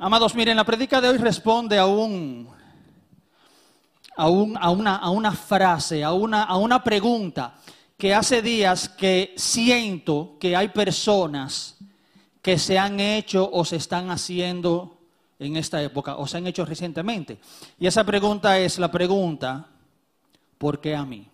[0.00, 2.48] Amados, miren, la predica de hoy responde a un,
[4.16, 7.56] a, un, a, una, a una, frase, a una, a una pregunta
[7.96, 11.78] que hace días que siento que hay personas
[12.40, 15.00] que se han hecho o se están haciendo
[15.40, 17.40] en esta época o se han hecho recientemente.
[17.80, 19.66] Y esa pregunta es la pregunta,
[20.58, 21.26] ¿por qué a mí?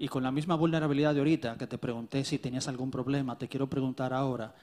[0.00, 3.48] Y con la misma vulnerabilidad de ahorita que te pregunté si tenías algún problema, te
[3.48, 4.54] quiero preguntar ahora,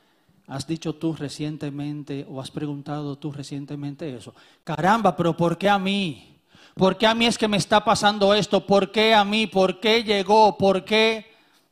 [0.48, 4.34] ¿has dicho tú recientemente o has preguntado tú recientemente eso?
[4.64, 6.40] Caramba, pero ¿por qué a mí?
[6.74, 8.66] ¿Por qué a mí es que me está pasando esto?
[8.66, 9.46] ¿Por qué a mí?
[9.46, 10.58] ¿Por qué llegó?
[10.58, 11.28] ¿Por qué?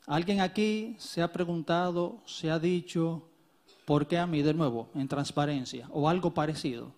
[0.06, 3.24] ¿Alguien aquí se ha preguntado, se ha dicho,
[3.86, 6.92] ¿por qué a mí de nuevo, en transparencia o algo parecido?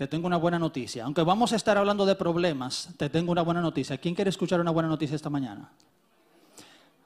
[0.00, 1.04] Te tengo una buena noticia.
[1.04, 3.98] Aunque vamos a estar hablando de problemas, te tengo una buena noticia.
[3.98, 5.70] ¿Quién quiere escuchar una buena noticia esta mañana?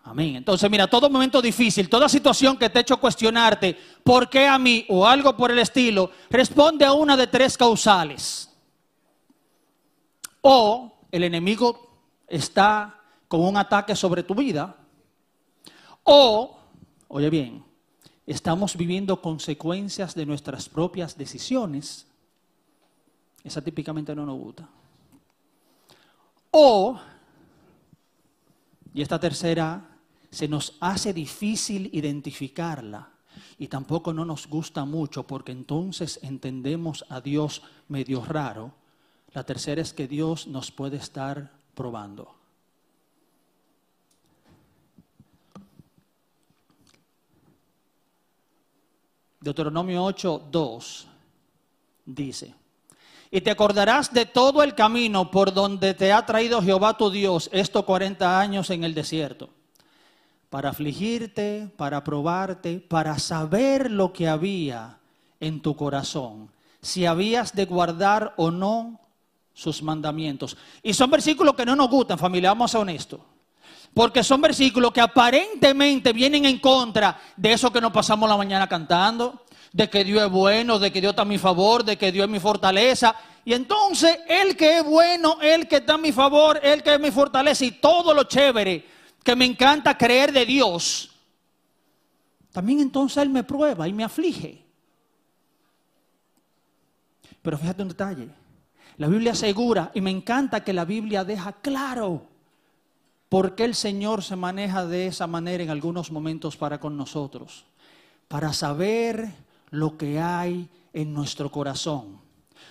[0.04, 0.36] Amén.
[0.36, 4.60] Entonces, mira, todo momento difícil, toda situación que te ha hecho cuestionarte, ¿por qué a
[4.60, 4.86] mí?
[4.90, 8.48] o algo por el estilo, responde a una de tres causales.
[10.42, 11.98] O el enemigo
[12.28, 14.76] está con un ataque sobre tu vida,
[16.04, 16.60] o,
[17.08, 17.64] oye bien,
[18.24, 22.06] estamos viviendo consecuencias de nuestras propias decisiones
[23.44, 24.68] esa típicamente no nos gusta.
[26.50, 26.98] O,
[28.94, 29.98] y esta tercera,
[30.30, 33.10] se nos hace difícil identificarla
[33.58, 38.72] y tampoco no nos gusta mucho porque entonces entendemos a Dios medio raro.
[39.32, 42.34] La tercera es que Dios nos puede estar probando.
[49.40, 51.08] Deuteronomio 8, 2
[52.06, 52.54] dice,
[53.34, 57.50] y te acordarás de todo el camino por donde te ha traído Jehová tu Dios
[57.52, 59.50] estos 40 años en el desierto,
[60.50, 64.98] para afligirte, para probarte, para saber lo que había
[65.40, 69.00] en tu corazón, si habías de guardar o no
[69.52, 70.56] sus mandamientos.
[70.80, 73.18] Y son versículos que no nos gustan, familia, vamos a ser honestos.
[73.92, 78.68] Porque son versículos que aparentemente vienen en contra de eso que nos pasamos la mañana
[78.68, 79.43] cantando,
[79.74, 82.26] de que Dios es bueno, de que Dios está a mi favor, de que Dios
[82.26, 83.16] es mi fortaleza.
[83.44, 87.00] Y entonces, el que es bueno, el que está a mi favor, el que es
[87.00, 88.86] mi fortaleza y todo lo chévere
[89.24, 91.10] que me encanta creer de Dios,
[92.52, 94.64] también entonces Él me prueba y me aflige.
[97.42, 98.28] Pero fíjate un detalle.
[98.96, 102.28] La Biblia asegura, y me encanta que la Biblia deja claro
[103.28, 107.64] por qué el Señor se maneja de esa manera en algunos momentos para con nosotros.
[108.28, 109.43] Para saber
[109.74, 112.24] lo que hay en nuestro corazón.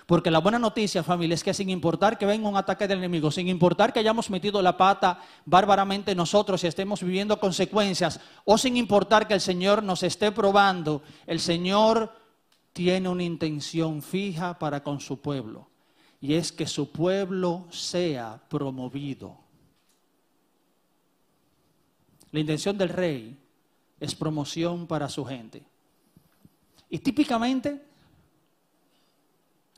[0.05, 3.31] Porque la buena noticia, familia, es que sin importar que venga un ataque del enemigo,
[3.31, 8.75] sin importar que hayamos metido la pata bárbaramente nosotros y estemos viviendo consecuencias, o sin
[8.75, 12.11] importar que el Señor nos esté probando, el Señor
[12.73, 15.69] tiene una intención fija para con su pueblo.
[16.19, 19.37] Y es que su pueblo sea promovido.
[22.31, 23.37] La intención del rey
[23.99, 25.63] es promoción para su gente.
[26.93, 27.83] Y típicamente,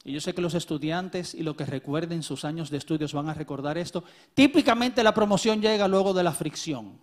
[0.04, 3.30] y yo sé que los estudiantes y lo que recuerden sus años de estudios van
[3.30, 4.04] a recordar esto,
[4.34, 7.00] típicamente la promoción llega luego de la fricción.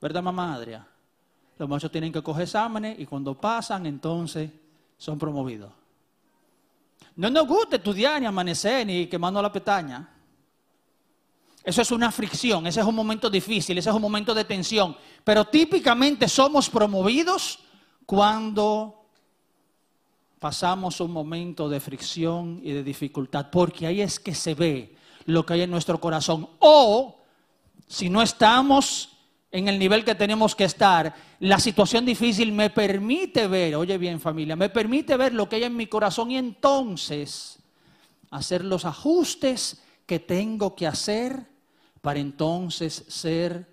[0.00, 0.84] ¿Verdad, mamá Adria?
[1.56, 4.50] Los muchachos tienen que coger exámenes y cuando pasan, entonces
[4.96, 5.70] son promovidos.
[7.14, 10.16] No nos gusta estudiar ni amanecer ni quemando la petaña.
[11.62, 14.96] Eso es una fricción, ese es un momento difícil, ese es un momento de tensión.
[15.22, 17.60] Pero típicamente somos promovidos
[18.04, 18.97] cuando
[20.38, 24.94] pasamos un momento de fricción y de dificultad, porque ahí es que se ve
[25.26, 26.48] lo que hay en nuestro corazón.
[26.60, 27.16] O
[27.86, 29.10] si no estamos
[29.50, 34.20] en el nivel que tenemos que estar, la situación difícil me permite ver, oye bien
[34.20, 37.58] familia, me permite ver lo que hay en mi corazón y entonces
[38.30, 41.46] hacer los ajustes que tengo que hacer
[42.00, 43.66] para entonces ser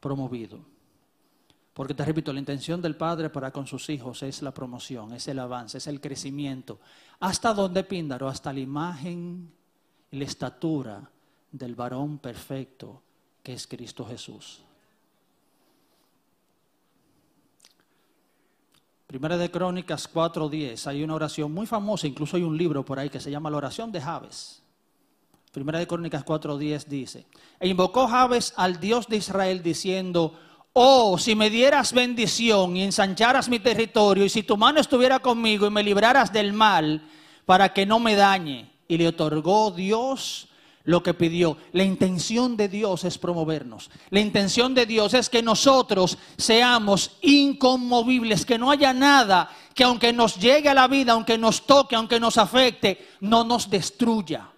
[0.00, 0.69] promovido.
[1.72, 5.28] Porque te repito, la intención del Padre para con sus hijos es la promoción, es
[5.28, 6.80] el avance, es el crecimiento.
[7.20, 8.28] ¿Hasta dónde, Píndaro?
[8.28, 9.52] Hasta la imagen
[10.10, 11.10] y la estatura
[11.52, 13.02] del varón perfecto
[13.42, 14.62] que es Cristo Jesús.
[19.06, 23.10] Primera de Crónicas 4:10, hay una oración muy famosa, incluso hay un libro por ahí
[23.10, 24.62] que se llama la oración de Javes.
[25.50, 27.26] Primera de Crónicas 4:10 dice,
[27.58, 30.38] e invocó Javes al Dios de Israel diciendo,
[30.72, 35.66] Oh, si me dieras bendición y ensancharas mi territorio, y si tu mano estuviera conmigo
[35.66, 37.02] y me libraras del mal,
[37.44, 38.70] para que no me dañe.
[38.86, 40.48] Y le otorgó Dios
[40.84, 41.56] lo que pidió.
[41.72, 43.90] La intención de Dios es promovernos.
[44.10, 50.12] La intención de Dios es que nosotros seamos inconmovibles, que no haya nada que aunque
[50.12, 54.50] nos llegue a la vida, aunque nos toque, aunque nos afecte, no nos destruya.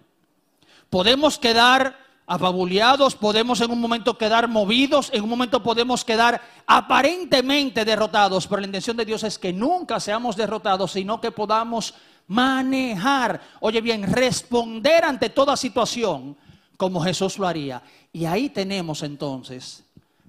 [0.89, 7.83] Podemos quedar apabuleados, podemos en un momento quedar movidos, en un momento podemos quedar aparentemente
[7.83, 11.93] derrotados, pero la intención de Dios es que nunca seamos derrotados, sino que podamos
[12.27, 16.37] manejar, oye bien, responder ante toda situación
[16.77, 17.81] como Jesús lo haría.
[18.11, 19.83] Y ahí tenemos entonces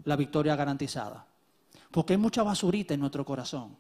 [0.05, 1.25] la victoria garantizada.
[1.91, 3.77] Porque hay mucha basurita en nuestro corazón.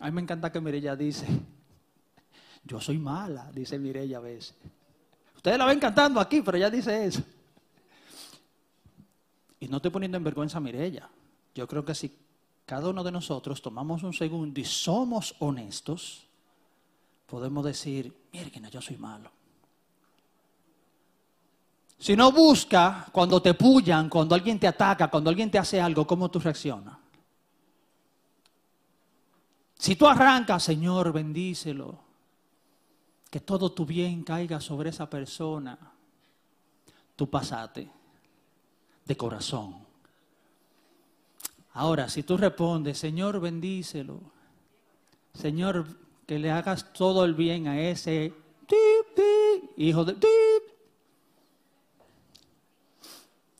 [0.00, 1.26] A mí me encanta que Mirella dice,
[2.64, 4.54] yo soy mala, dice Mirella a veces.
[5.44, 7.22] Ustedes la ven cantando aquí, pero ella dice eso.
[9.60, 11.06] Y no estoy poniendo en vergüenza a Mirella.
[11.54, 12.16] Yo creo que si
[12.64, 16.26] cada uno de nosotros tomamos un segundo y somos honestos,
[17.26, 19.30] podemos decir, miren, yo soy malo.
[21.98, 26.06] Si no busca cuando te pullan, cuando alguien te ataca, cuando alguien te hace algo,
[26.06, 26.96] ¿cómo tú reaccionas?
[29.78, 32.03] Si tú arrancas, Señor, bendícelo,
[33.34, 35.76] que todo tu bien caiga sobre esa persona,
[37.16, 37.90] tú pasate
[39.04, 39.74] de corazón.
[41.72, 44.20] Ahora, si tú respondes, Señor, bendícelo,
[45.32, 45.84] Señor,
[46.24, 48.32] que le hagas todo el bien a ese
[49.78, 50.16] hijo de...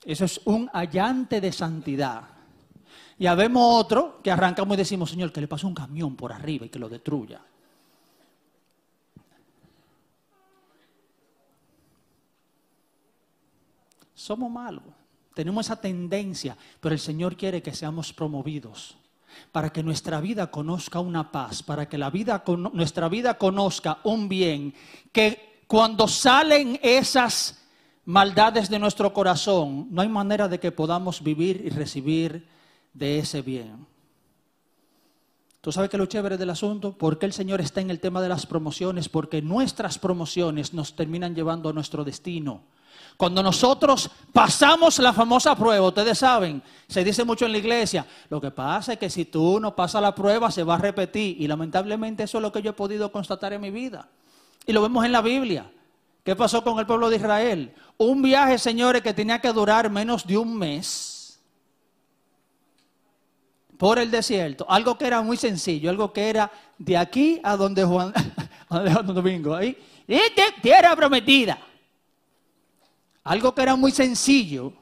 [0.04, 2.28] Eso es un allante de santidad.
[3.18, 6.64] Y habemos otro que arrancamos y decimos, Señor, que le pase un camión por arriba
[6.64, 7.42] y que lo destruya.
[14.24, 14.84] Somos malos.
[15.34, 18.96] Tenemos esa tendencia, pero el Señor quiere que seamos promovidos
[19.52, 22.42] para que nuestra vida conozca una paz, para que la vida,
[22.72, 24.72] nuestra vida conozca un bien,
[25.12, 27.66] que cuando salen esas
[28.06, 32.48] maldades de nuestro corazón, no hay manera de que podamos vivir y recibir
[32.94, 33.86] de ese bien.
[35.60, 36.96] ¿Tú sabes qué es lo chévere del asunto?
[36.96, 39.10] Porque el Señor está en el tema de las promociones?
[39.10, 42.62] Porque nuestras promociones nos terminan llevando a nuestro destino.
[43.16, 48.40] Cuando nosotros pasamos la famosa prueba, ustedes saben, se dice mucho en la iglesia, lo
[48.40, 51.46] que pasa es que si tú no pasas la prueba se va a repetir y
[51.46, 54.08] lamentablemente eso es lo que yo he podido constatar en mi vida.
[54.66, 55.70] Y lo vemos en la Biblia.
[56.24, 57.74] ¿Qué pasó con el pueblo de Israel?
[57.98, 61.38] Un viaje, señores, que tenía que durar menos de un mes
[63.78, 64.66] por el desierto.
[64.68, 68.12] Algo que era muy sencillo, algo que era de aquí a donde Juan,
[68.68, 69.76] a donde Juan Domingo, ahí,
[70.62, 71.58] tierra prometida.
[73.24, 74.72] Algo que era muy sencillo.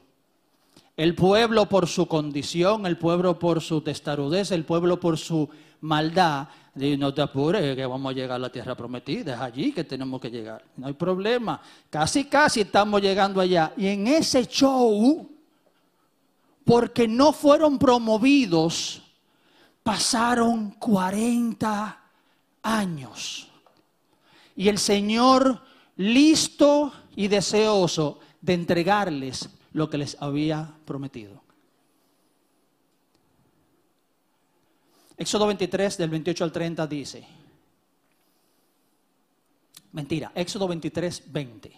[0.95, 5.49] El pueblo por su condición, el pueblo por su testarudez, el pueblo por su
[5.81, 9.71] maldad, dice, no te apures que vamos a llegar a la tierra prometida, es allí
[9.71, 10.63] que tenemos que llegar.
[10.77, 11.59] No hay problema,
[11.89, 13.73] casi casi estamos llegando allá.
[13.75, 15.27] Y en ese show,
[16.63, 19.01] porque no fueron promovidos,
[19.81, 22.01] pasaron 40
[22.61, 23.47] años.
[24.55, 25.59] Y el Señor,
[25.97, 31.41] listo y deseoso de entregarles lo que les había prometido.
[35.17, 37.25] Éxodo 23 del 28 al 30 dice,
[39.93, 41.71] mentira, Éxodo 23, 20.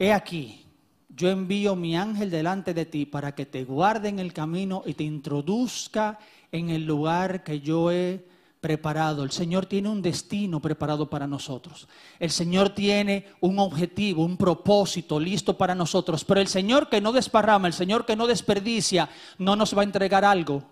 [0.00, 0.66] He aquí,
[1.08, 4.94] yo envío mi ángel delante de ti para que te guarde en el camino y
[4.94, 6.18] te introduzca
[6.50, 8.33] en el lugar que yo he
[8.64, 9.24] preparado.
[9.24, 11.86] El Señor tiene un destino preparado para nosotros.
[12.18, 16.24] El Señor tiene un objetivo, un propósito listo para nosotros.
[16.24, 19.84] Pero el Señor que no desparrama, el Señor que no desperdicia, no nos va a
[19.84, 20.62] entregar algo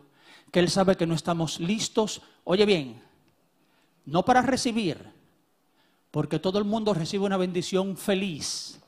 [0.51, 2.23] que Él sabe que no estamos listos.
[2.45, 3.03] Oye bien,
[4.07, 4.97] no para recibir,
[6.11, 8.81] porque todo el mundo recibe una bendición feliz.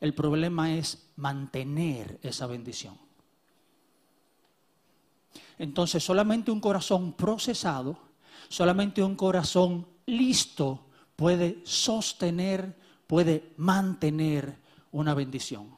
[0.00, 2.96] El problema es mantener esa bendición.
[5.58, 8.11] Entonces solamente un corazón procesado
[8.52, 10.84] Solamente un corazón listo
[11.16, 14.58] puede sostener, puede mantener
[14.90, 15.74] una bendición.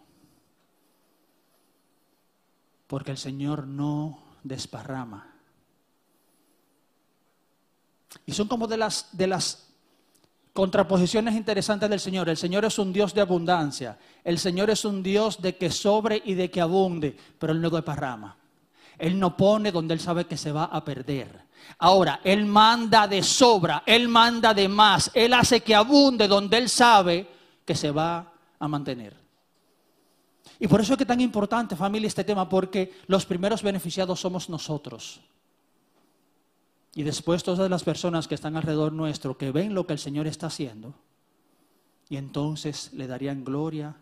[2.88, 5.36] Porque el Señor no desparrama.
[8.26, 9.68] Y son como de las, de las
[10.52, 12.28] contraposiciones interesantes del Señor.
[12.28, 14.00] El Señor es un Dios de abundancia.
[14.24, 17.70] El Señor es un Dios de que sobre y de que abunde, pero Él no
[17.70, 18.36] desparrama.
[18.98, 21.44] Él no pone donde Él sabe que se va a perder.
[21.78, 26.68] Ahora, Él manda de sobra, Él manda de más, Él hace que abunde donde Él
[26.68, 27.28] sabe
[27.64, 29.14] que se va a mantener.
[30.58, 34.20] Y por eso es que es tan importante, familia, este tema, porque los primeros beneficiados
[34.20, 35.20] somos nosotros.
[36.94, 40.26] Y después todas las personas que están alrededor nuestro, que ven lo que el Señor
[40.26, 40.94] está haciendo,
[42.08, 43.96] y entonces le darían gloria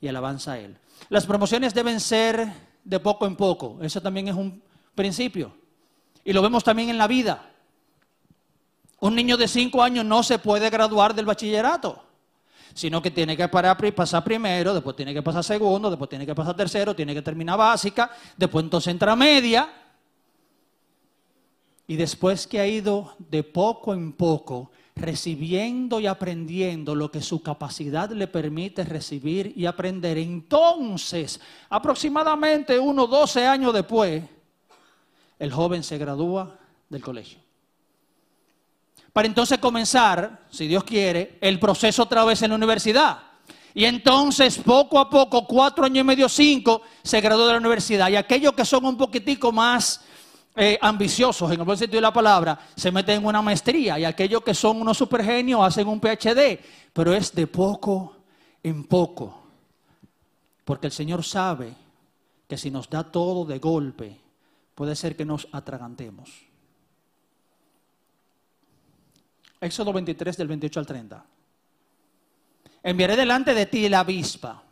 [0.00, 0.76] y alabanza a Él.
[1.08, 2.52] Las promociones deben ser
[2.84, 4.62] de poco en poco, eso también es un
[4.94, 5.52] principio.
[6.24, 7.50] Y lo vemos también en la vida.
[9.00, 12.02] Un niño de cinco años no se puede graduar del bachillerato,
[12.72, 16.34] sino que tiene que parar, pasar primero, después tiene que pasar segundo, después tiene que
[16.34, 19.68] pasar tercero, tiene que terminar básica, después entonces entra media.
[21.86, 27.42] Y después que ha ido de poco en poco, recibiendo y aprendiendo lo que su
[27.42, 34.22] capacidad le permite recibir y aprender, entonces, aproximadamente unos 12 años después,
[35.38, 36.58] el joven se gradúa
[36.88, 37.38] del colegio.
[39.12, 43.18] Para entonces comenzar, si Dios quiere, el proceso otra vez en la universidad.
[43.72, 48.08] Y entonces, poco a poco, cuatro años y medio, cinco, se graduó de la universidad.
[48.08, 50.04] Y aquellos que son un poquitico más
[50.56, 53.98] eh, ambiciosos, en el buen sentido de la palabra, se meten en una maestría.
[53.98, 56.60] Y aquellos que son unos supergenios hacen un PhD.
[56.92, 58.16] Pero es de poco
[58.62, 59.42] en poco.
[60.64, 61.74] Porque el Señor sabe
[62.46, 64.16] que si nos da todo de golpe,
[64.74, 66.30] puede ser que nos atragantemos.
[69.60, 71.24] Éxodo 23 del 28 al 30.
[72.82, 74.62] Enviaré delante de ti la avispa,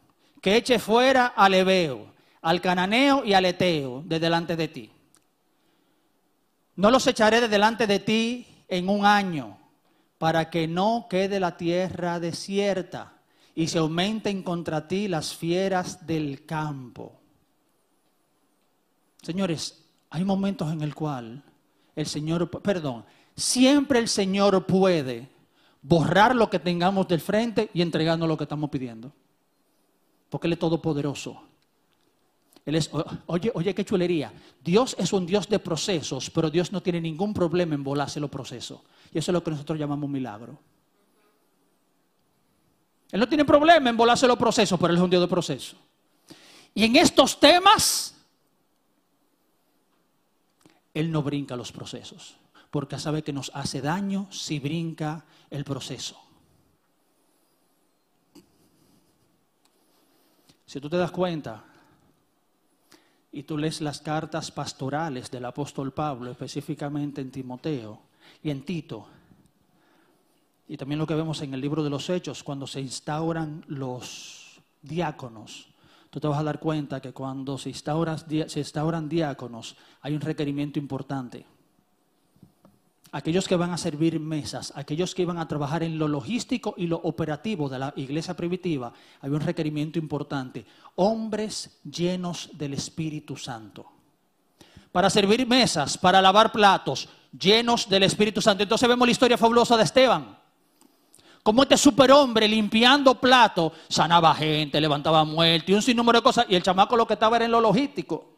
[0.41, 2.13] que eche fuera al Ebeo,
[2.43, 4.93] al Cananeo y al Eteo de delante de ti.
[6.77, 9.59] No los echaré de delante de ti en un año,
[10.19, 13.15] para que no quede la tierra desierta
[13.55, 17.13] y se aumenten contra ti las fieras del campo.
[19.21, 21.43] Señores, hay momentos en el cual
[21.95, 23.05] el Señor, perdón,
[23.37, 25.29] siempre el Señor puede
[25.83, 29.13] borrar lo que tengamos del frente y entregarnos lo que estamos pidiendo.
[30.31, 31.43] Porque Él es todopoderoso.
[32.65, 32.91] Él es,
[33.27, 34.33] oye, oye, qué chulería.
[34.63, 38.31] Dios es un Dios de procesos, pero Dios no tiene ningún problema en volarse los
[38.31, 38.81] procesos.
[39.13, 40.59] Y eso es lo que nosotros llamamos milagro.
[43.11, 45.77] Él no tiene problema en volarse los procesos, pero Él es un Dios de procesos.
[46.75, 48.15] Y en estos temas,
[50.95, 52.37] él no brinca los procesos,
[52.71, 56.19] porque sabe que nos hace daño si brinca el proceso.
[60.65, 61.65] Si tú te das cuenta
[63.33, 68.01] y tú lees las cartas pastorales del apóstol Pablo, específicamente en Timoteo
[68.43, 69.07] y en Tito,
[70.73, 74.59] y también lo que vemos en el libro de los Hechos, cuando se instauran los
[74.81, 75.69] diáconos,
[76.09, 81.45] tú te vas a dar cuenta que cuando se instauran, diáconos hay un requerimiento importante.
[83.13, 86.87] Aquellos que van a servir mesas, aquellos que iban a trabajar en lo logístico y
[86.87, 90.65] lo operativo de la iglesia primitiva, hay un requerimiento importante.
[90.97, 93.87] Hombres llenos del Espíritu Santo.
[94.91, 98.63] Para servir mesas, para lavar platos, llenos del Espíritu Santo.
[98.63, 100.43] Entonces vemos la historia fabulosa de Esteban
[101.43, 106.47] como este superhombre limpiando platos, sanaba gente, levantaba muertos y un sinnúmero de cosas.
[106.49, 108.31] Y el chamaco lo que estaba era en lo logístico.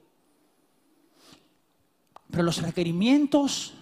[2.30, 3.74] Pero los requerimientos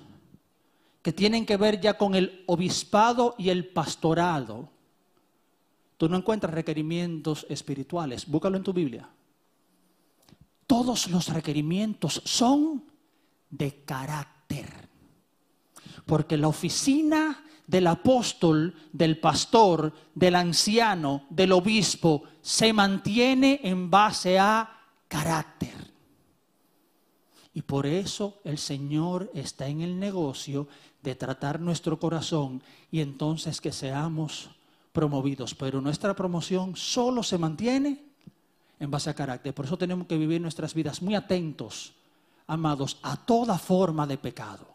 [1.02, 4.70] que tienen que ver ya con el obispado y el pastorado,
[5.96, 8.26] tú no encuentras requerimientos espirituales.
[8.26, 9.08] Búscalo en tu Biblia.
[10.66, 12.84] Todos los requerimientos son
[13.50, 14.88] de carácter.
[16.06, 24.38] Porque la oficina del apóstol, del pastor, del anciano, del obispo, se mantiene en base
[24.38, 24.78] a
[25.08, 25.92] carácter.
[27.54, 30.68] Y por eso el Señor está en el negocio
[31.02, 34.50] de tratar nuestro corazón y entonces que seamos
[34.92, 35.54] promovidos.
[35.54, 38.00] Pero nuestra promoción solo se mantiene
[38.78, 39.54] en base a carácter.
[39.54, 41.92] Por eso tenemos que vivir nuestras vidas muy atentos,
[42.46, 44.72] amados, a toda forma de pecado.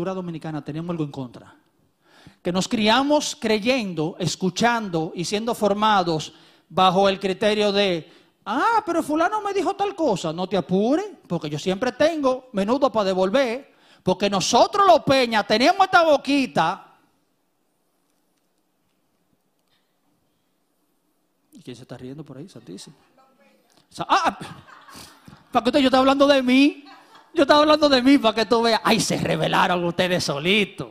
[0.00, 1.59] cultura dominicana tenemos algo en contra.
[2.42, 6.32] Que nos criamos creyendo, escuchando y siendo formados
[6.68, 8.10] bajo el criterio de,
[8.46, 12.90] ah, pero fulano me dijo tal cosa, no te apures, porque yo siempre tengo menudo
[12.90, 16.86] para devolver, porque nosotros los peñas tenemos esta boquita.
[21.52, 22.96] ¿Y quién se está riendo por ahí, Santísimo?
[24.08, 24.38] ah,
[25.52, 26.84] ¿para qué usted yo está hablando de mí?
[27.34, 28.80] Yo estaba hablando de mí para que tú veas.
[28.82, 30.90] Ay, se revelaron ustedes solitos.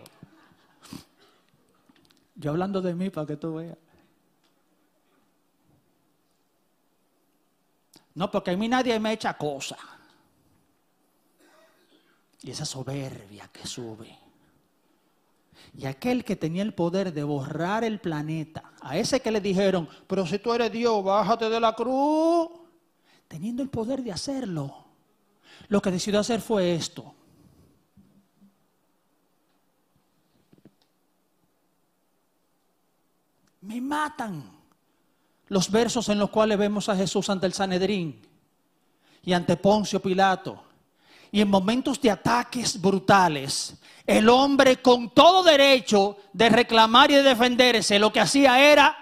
[2.40, 3.78] Yo hablando de mí para que tú veas.
[8.16, 9.78] No, porque a mí nadie me echa cosa.
[12.42, 14.18] Y esa soberbia que sube.
[15.78, 19.90] Y aquel que tenía el poder de borrar el planeta, a ese que le dijeron,
[20.08, 22.50] pero si tú eres Dios, bájate de la cruz,
[23.28, 24.86] teniendo el poder de hacerlo,
[25.68, 27.14] lo que decidió hacer fue esto.
[33.70, 34.50] Me matan
[35.48, 38.20] los versos en los cuales vemos a Jesús ante el Sanedrín
[39.24, 40.64] y ante Poncio Pilato.
[41.32, 47.22] Y en momentos de ataques brutales, el hombre con todo derecho de reclamar y de
[47.22, 48.98] defenderse, lo que hacía era,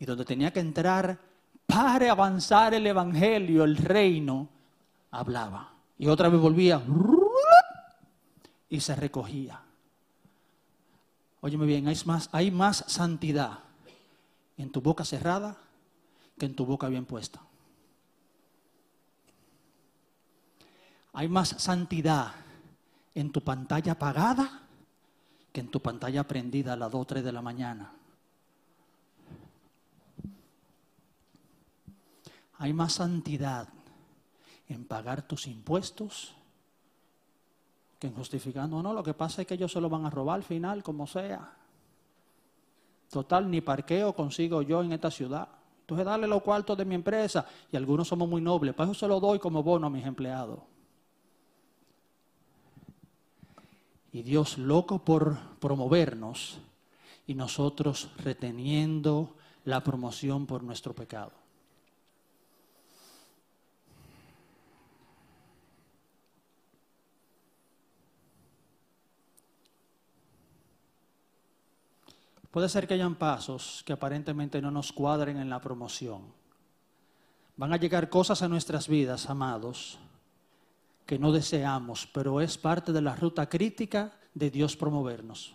[0.00, 1.16] y donde tenía que entrar
[1.64, 4.48] para avanzar el Evangelio, el reino,
[5.12, 5.74] hablaba.
[5.96, 6.82] Y otra vez volvía
[8.68, 9.62] y se recogía.
[11.40, 11.86] Óyeme bien,
[12.32, 13.60] hay más, santidad
[14.56, 15.56] en tu boca cerrada
[16.36, 17.40] que en tu boca bien puesta.
[21.12, 22.32] Hay más santidad
[23.14, 24.62] en tu pantalla apagada
[25.52, 27.92] que en tu pantalla prendida a las 2 o 3 de la mañana.
[32.58, 33.68] Hay más santidad
[34.68, 36.34] en pagar tus impuestos
[37.98, 40.42] que justificando, no, lo que pasa es que ellos se lo van a robar al
[40.44, 41.52] final, como sea.
[43.10, 45.48] Total, ni parqueo consigo yo en esta ciudad.
[45.80, 47.46] Entonces, dale los cuartos de mi empresa.
[47.72, 50.60] Y algunos somos muy nobles, para eso se lo doy como bono a mis empleados.
[54.12, 56.58] Y Dios loco por promovernos
[57.26, 61.32] y nosotros reteniendo la promoción por nuestro pecado.
[72.50, 76.22] Puede ser que hayan pasos que aparentemente no nos cuadren en la promoción.
[77.56, 79.98] Van a llegar cosas a nuestras vidas, amados,
[81.04, 85.54] que no deseamos, pero es parte de la ruta crítica de Dios promovernos.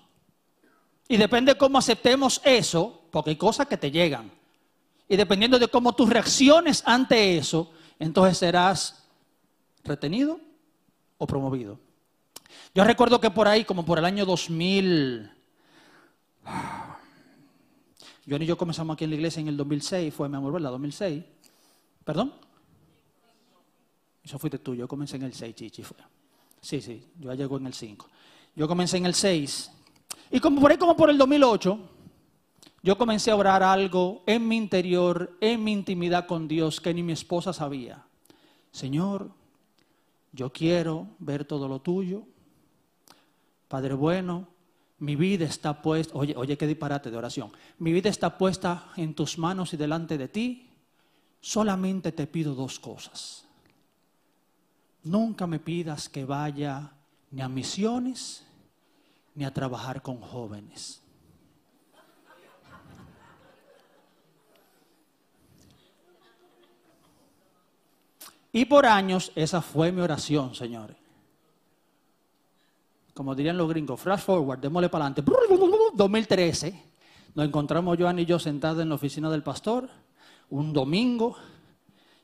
[1.08, 4.32] Y depende de cómo aceptemos eso, porque hay cosas que te llegan.
[5.08, 9.08] Y dependiendo de cómo tú reacciones ante eso, entonces serás
[9.84, 10.40] retenido
[11.18, 11.80] o promovido.
[12.74, 15.32] Yo recuerdo que por ahí, como por el año 2000,
[18.30, 20.72] John y yo comenzamos aquí en la iglesia en el 2006, fue mi amor, ¿verdad?
[20.72, 21.24] 2006.
[22.06, 22.34] ¿Perdón?
[24.24, 25.98] Eso fuiste tú, yo comencé en el 6, Chichi fue.
[26.62, 28.08] Sí, sí, yo ya llegó en el 5.
[28.56, 29.72] Yo comencé en el 6.
[30.32, 31.80] Y como por ahí, como por el 2008,
[32.82, 37.04] yo comencé a orar algo en mi interior, en mi intimidad con Dios, que ni
[37.04, 38.06] mi esposa sabía.
[38.72, 39.32] Señor,
[40.32, 42.24] yo quiero ver todo lo tuyo.
[43.68, 44.48] Padre bueno,
[45.04, 47.52] mi vida está puesta, oye, oye, qué disparate de oración.
[47.80, 50.70] Mi vida está puesta en tus manos y delante de ti.
[51.42, 53.46] Solamente te pido dos cosas.
[55.04, 56.94] Nunca me pidas que vaya
[57.32, 58.46] ni a misiones
[59.36, 61.02] ni a trabajar con jóvenes.
[68.54, 71.03] Y por años esa fue mi oración, señores
[73.14, 75.24] como dirían los gringos, flash forward, démosle para adelante.
[75.94, 76.84] 2013,
[77.36, 79.90] nos encontramos Joan y yo sentados en la oficina del pastor,
[80.50, 81.36] un domingo,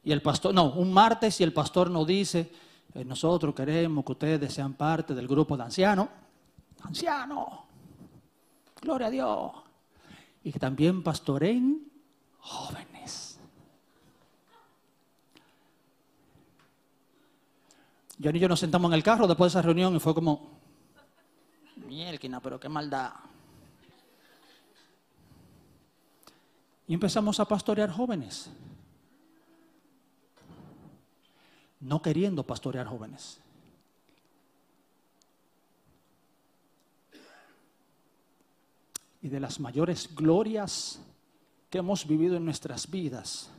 [0.03, 2.51] y el pastor, no, un martes, y el pastor nos dice,
[2.93, 6.07] eh, nosotros queremos que ustedes sean parte del grupo de ancianos.
[6.81, 7.47] Ancianos,
[8.81, 9.51] gloria a Dios.
[10.43, 11.91] Y que también pastoren
[12.39, 13.37] jóvenes.
[18.21, 20.58] Joan y yo nos sentamos en el carro después de esa reunión y fue como,
[21.89, 23.13] Mielquina, pero qué maldad.
[26.87, 28.47] Y empezamos a pastorear jóvenes.
[31.79, 33.39] No queriendo pastorear jóvenes.
[39.23, 41.01] Y de las mayores glorias
[41.71, 43.49] que hemos vivido en nuestras vidas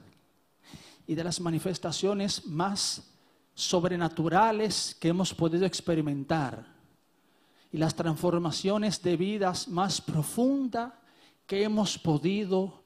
[1.05, 3.12] y de las manifestaciones más
[3.55, 6.80] sobrenaturales que hemos podido experimentar
[7.73, 10.93] y las transformaciones de vidas más profundas
[11.47, 12.83] que hemos podido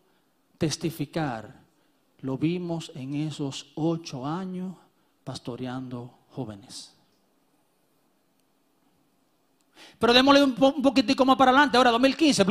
[0.59, 1.61] testificar,
[2.21, 4.77] lo vimos en esos ocho años
[5.25, 6.95] pastoreando jóvenes.
[9.99, 12.45] Pero démosle un, poquitico más para adelante, ahora 2015.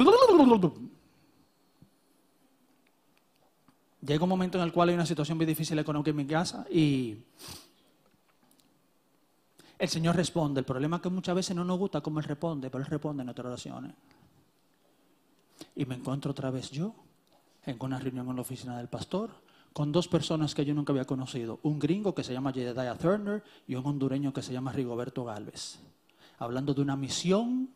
[4.05, 6.65] Llega un momento en el cual hay una situación muy difícil económica en mi casa
[6.69, 7.17] y
[9.83, 10.61] el Señor responde.
[10.61, 13.21] El problema es que muchas veces no nos gusta cómo Él responde, pero Él responde
[13.21, 13.93] en nuestras oraciones.
[15.75, 16.95] Y me encuentro otra vez yo
[17.65, 19.31] en una reunión en la oficina del pastor
[19.73, 21.59] con dos personas que yo nunca había conocido.
[21.63, 25.79] Un gringo que se llama Jedediah Turner y un hondureño que se llama Rigoberto Galvez.
[26.37, 27.69] hablando de una misión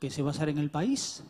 [0.00, 1.22] que se iba a hacer en el país,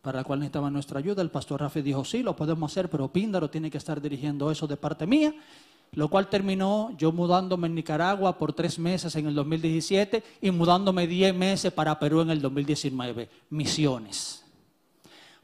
[0.00, 1.22] para la cual necesitaba nuestra ayuda.
[1.22, 4.66] El pastor Rafi dijo, sí, lo podemos hacer, pero Píndaro tiene que estar dirigiendo eso
[4.66, 5.34] de parte mía,
[5.92, 11.06] lo cual terminó yo mudándome en Nicaragua por tres meses en el 2017 y mudándome
[11.06, 13.28] diez meses para Perú en el 2019.
[13.50, 14.44] Misiones.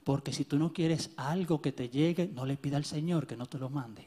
[0.05, 3.37] Porque si tú no quieres algo que te llegue, no le pida al Señor que
[3.37, 4.07] no te lo mande.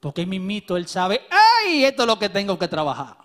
[0.00, 1.84] Porque mi mito, Él sabe, ¡ay!
[1.84, 3.16] Esto es lo que tengo que trabajar.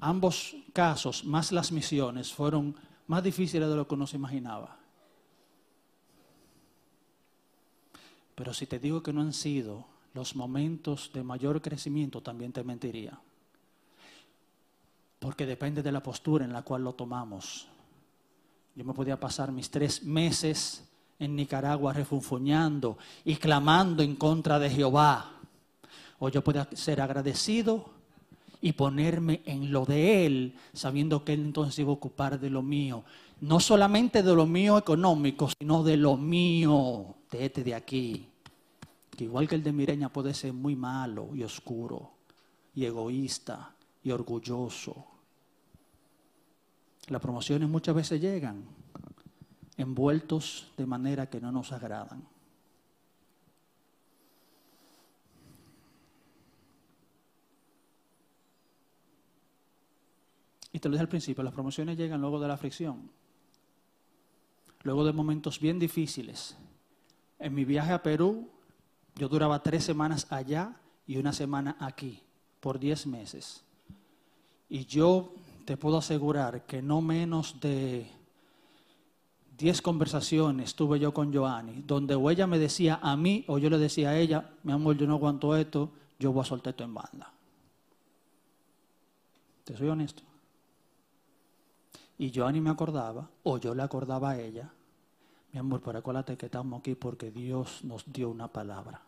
[0.00, 4.77] Ambos casos, más las misiones, fueron más difíciles de lo que uno se imaginaba.
[8.38, 12.62] Pero si te digo que no han sido los momentos de mayor crecimiento, también te
[12.62, 13.18] mentiría.
[15.18, 17.66] Porque depende de la postura en la cual lo tomamos.
[18.76, 24.70] Yo me podía pasar mis tres meses en Nicaragua refunfuñando y clamando en contra de
[24.70, 25.32] Jehová.
[26.20, 27.90] O yo podía ser agradecido
[28.60, 32.62] y ponerme en lo de Él, sabiendo que Él entonces iba a ocupar de lo
[32.62, 33.02] mío.
[33.40, 38.28] No solamente de lo mío económico, sino de lo mío, de este de aquí.
[39.10, 42.12] Que igual que el de Mireña puede ser muy malo y oscuro,
[42.74, 45.04] y egoísta y orgulloso.
[47.08, 48.64] Las promociones muchas veces llegan
[49.76, 52.22] envueltos de manera que no nos agradan.
[60.72, 63.10] Y te lo dije al principio, las promociones llegan luego de la fricción,
[64.82, 66.56] luego de momentos bien difíciles.
[67.38, 68.48] En mi viaje a Perú,
[69.14, 72.22] yo duraba tres semanas allá y una semana aquí,
[72.60, 73.62] por diez meses.
[74.68, 75.32] Y yo
[75.64, 78.10] te puedo asegurar que no menos de
[79.56, 83.68] diez conversaciones tuve yo con Joanny, donde o ella me decía a mí o yo
[83.68, 86.84] le decía a ella, mi amor, yo no aguanto esto, yo voy a soltar esto
[86.84, 87.32] en banda.
[89.64, 90.22] Te soy honesto.
[92.18, 94.72] Y Joanny me acordaba, o yo le acordaba a ella,
[95.52, 99.00] mi amor, pero acuérdate que estamos aquí porque Dios nos dio una palabra.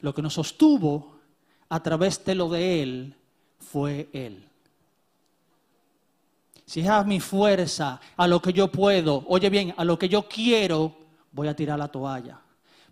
[0.00, 1.16] Lo que nos sostuvo
[1.68, 3.16] a través de lo de Él
[3.58, 4.50] fue Él
[6.70, 10.08] si es a mi fuerza, a lo que yo puedo, oye bien, a lo que
[10.08, 10.94] yo quiero,
[11.32, 12.40] voy a tirar la toalla.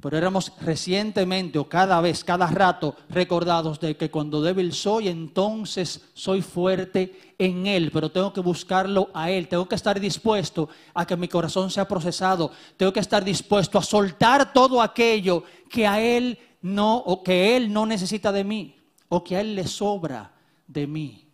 [0.00, 6.08] Pero éramos recientemente o cada vez, cada rato, recordados de que cuando débil soy, entonces
[6.14, 11.04] soy fuerte en Él, pero tengo que buscarlo a Él, tengo que estar dispuesto a
[11.04, 16.00] que mi corazón sea procesado, tengo que estar dispuesto a soltar todo aquello que a
[16.00, 18.76] Él no, o que Él no necesita de mí,
[19.08, 20.30] o que a Él le sobra
[20.68, 21.28] de mí.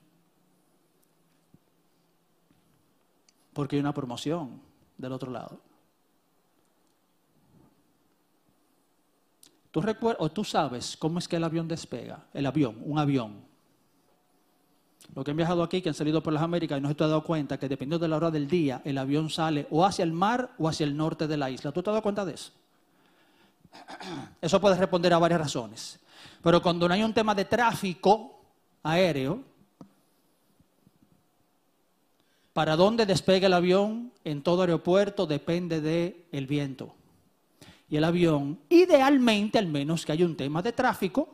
[3.54, 4.60] porque hay una promoción
[4.98, 5.60] del otro lado.
[9.74, 12.26] ¿Tú, recuerdas, o tú sabes cómo es que el avión despega?
[12.32, 13.42] El avión, un avión.
[15.16, 17.02] Los que han viajado aquí, que han salido por las Américas y no se te
[17.02, 20.04] has dado cuenta que dependiendo de la hora del día, el avión sale o hacia
[20.04, 21.72] el mar o hacia el norte de la isla.
[21.72, 22.52] ¿Tú te has dado cuenta de eso?
[24.40, 25.98] Eso puede responder a varias razones.
[26.40, 28.44] Pero cuando no hay un tema de tráfico
[28.84, 29.42] aéreo,
[32.52, 36.94] para dónde despegue el avión en todo aeropuerto depende del viento.
[37.94, 41.28] Y el avión, idealmente, al menos que haya un tema de tráfico,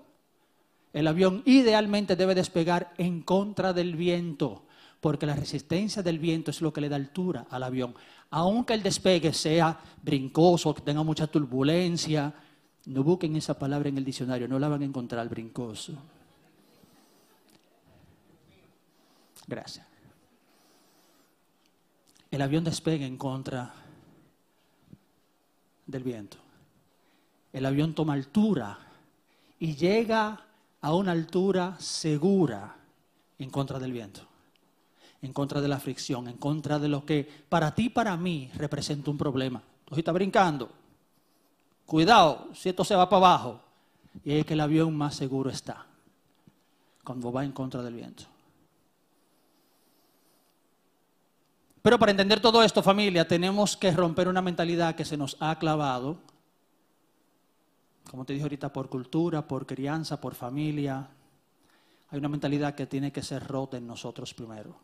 [0.93, 4.67] el avión idealmente debe despegar en contra del viento,
[5.01, 7.95] porque la resistencia del viento es lo que le da altura al avión.
[8.29, 12.31] Aunque el despegue sea brincoso, que tenga mucha turbulencia,
[12.85, 15.95] no busquen esa palabra en el diccionario, no la van a encontrar brincoso.
[19.47, 19.87] Gracias
[22.31, 23.75] el avión despegue en contra
[25.87, 26.50] del viento.
[27.53, 28.79] El avión toma altura
[29.59, 30.41] y llega
[30.81, 32.77] a una altura segura
[33.39, 34.23] en contra del viento,
[35.23, 38.51] en contra de la fricción, en contra de lo que para ti y para mí
[38.55, 39.63] representa un problema.
[39.85, 40.71] Tú estás brincando,
[41.87, 43.61] cuidado, si esto se va para abajo,
[44.25, 45.87] y es que el avión más seguro está
[47.05, 48.25] cuando va en contra del viento.
[51.83, 55.59] Pero para entender todo esto, familia, tenemos que romper una mentalidad que se nos ha
[55.59, 56.19] clavado,
[58.11, 61.09] como te dije ahorita, por cultura, por crianza, por familia.
[62.09, 64.75] Hay una mentalidad que tiene que ser rota en nosotros primero.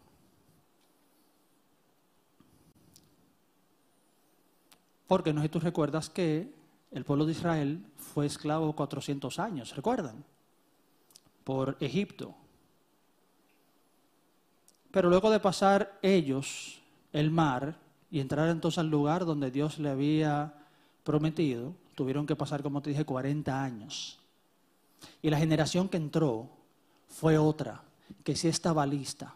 [5.08, 6.54] Porque no sé si tú recuerdas que
[6.92, 10.24] el pueblo de Israel fue esclavo 400 años, ¿recuerdan?
[11.42, 12.32] Por Egipto.
[14.92, 16.80] Pero luego de pasar ellos
[17.12, 17.76] el mar
[18.08, 20.54] y entrar entonces al lugar donde Dios le había
[21.02, 24.20] prometido, tuvieron que pasar, como te dije, 40 años.
[25.22, 26.48] Y la generación que entró
[27.09, 27.82] fue otra,
[28.22, 29.35] que sí estaba lista,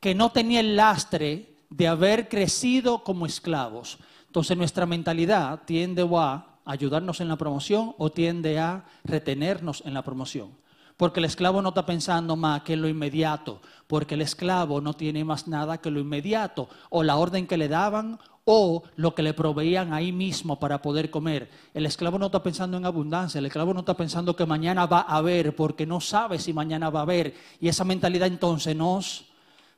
[0.00, 3.98] que no tenía el lastre de haber crecido como esclavos.
[4.26, 10.02] Entonces nuestra mentalidad tiende a ayudarnos en la promoción o tiende a retenernos en la
[10.02, 10.50] promoción.
[10.96, 14.94] Porque el esclavo no está pensando más que en lo inmediato, porque el esclavo no
[14.94, 19.22] tiene más nada que lo inmediato, o la orden que le daban, o lo que
[19.22, 21.50] le proveían ahí mismo para poder comer.
[21.74, 25.00] El esclavo no está pensando en abundancia, el esclavo no está pensando que mañana va
[25.00, 27.34] a haber, porque no sabe si mañana va a haber.
[27.60, 29.26] Y esa mentalidad entonces nos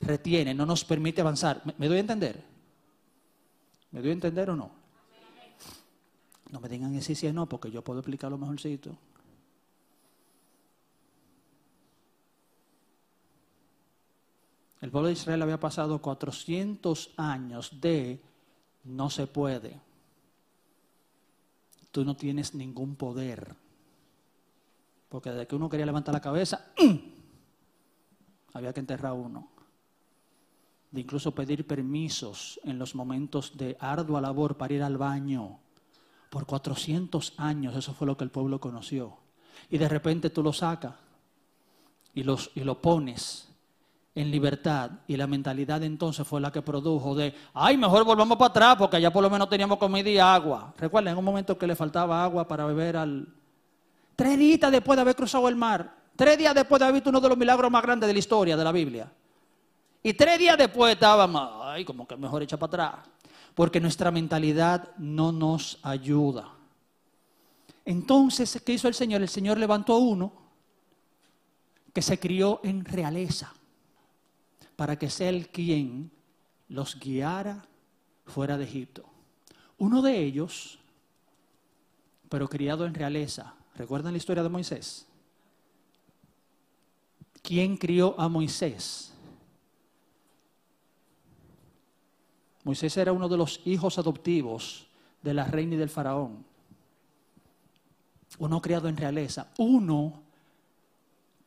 [0.01, 1.61] retiene, no nos permite avanzar.
[1.77, 2.43] ¿Me, doy a entender?
[3.89, 4.69] ¿Me doy a entender o no?
[6.51, 8.95] No me digan que sí, sí, no, porque yo puedo explicarlo mejorcito.
[14.81, 18.21] El pueblo de Israel había pasado 400 años de
[18.85, 19.79] no se puede.
[21.91, 23.55] Tú no tienes ningún poder.
[25.09, 26.67] Porque desde que uno quería levantar la cabeza,
[28.53, 29.49] había que enterrar a uno.
[30.91, 35.59] De incluso pedir permisos en los momentos de ardua labor para ir al baño.
[36.29, 39.17] Por 400 años eso fue lo que el pueblo conoció.
[39.69, 40.95] Y de repente tú lo sacas
[42.13, 43.48] y, los, y lo pones
[44.15, 48.49] en libertad y la mentalidad entonces fue la que produjo de, ay, mejor volvamos para
[48.49, 50.73] atrás porque allá por lo menos teníamos comida y agua.
[50.77, 53.27] Recuerden, en un momento que le faltaba agua para beber al...
[54.15, 57.21] Tres días después de haber cruzado el mar, tres días después de haber visto uno
[57.21, 59.11] de los milagros más grandes de la historia de la Biblia.
[60.03, 63.05] Y tres días después estábamos, ay, como que mejor echa para atrás.
[63.53, 66.49] Porque nuestra mentalidad no nos ayuda.
[67.85, 69.21] Entonces, ¿qué hizo el Señor?
[69.21, 70.31] El Señor levantó uno
[71.93, 73.53] que se crió en realeza
[74.79, 76.09] para que sea el quien
[76.69, 77.65] los guiara
[78.25, 79.03] fuera de Egipto.
[79.77, 80.79] Uno de ellos,
[82.29, 85.05] pero criado en realeza, ¿recuerdan la historia de Moisés?
[87.41, 89.13] ¿Quién crió a Moisés?
[92.63, 94.87] Moisés era uno de los hijos adoptivos
[95.21, 96.45] de la reina y del faraón.
[98.37, 99.51] Uno criado en realeza.
[99.57, 100.23] Uno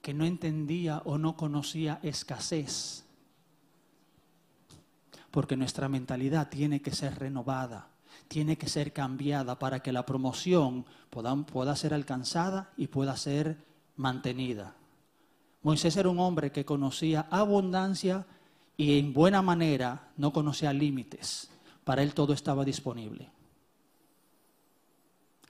[0.02, 3.01] que no entendía o no conocía escasez
[5.32, 7.88] porque nuestra mentalidad tiene que ser renovada,
[8.28, 13.56] tiene que ser cambiada para que la promoción pueda, ser alcanzada y pueda ser
[13.96, 14.76] mantenida.
[15.62, 18.26] Moisés era un hombre que conocía abundancia
[18.76, 21.50] y en buena manera no conocía límites.
[21.84, 23.30] Para él todo estaba disponible.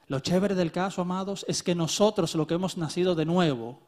[0.07, 3.81] Lo chévere del caso, amados, es que nosotros, lo que hemos nacido de nuevo,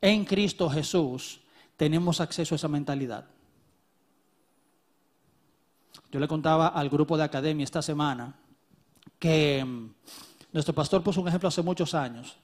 [0.00, 1.40] en Cristo Jesús,
[1.76, 3.26] tenemos acceso a esa mentalidad.
[6.10, 8.34] Yo le contaba al grupo de academia esta semana
[9.18, 9.88] que mm,
[10.52, 12.36] nuestro pastor puso un ejemplo hace muchos años.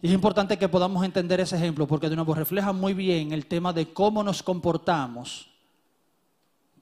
[0.00, 3.46] Y es importante que podamos entender ese ejemplo porque de nuevo refleja muy bien el
[3.46, 5.48] tema de cómo nos comportamos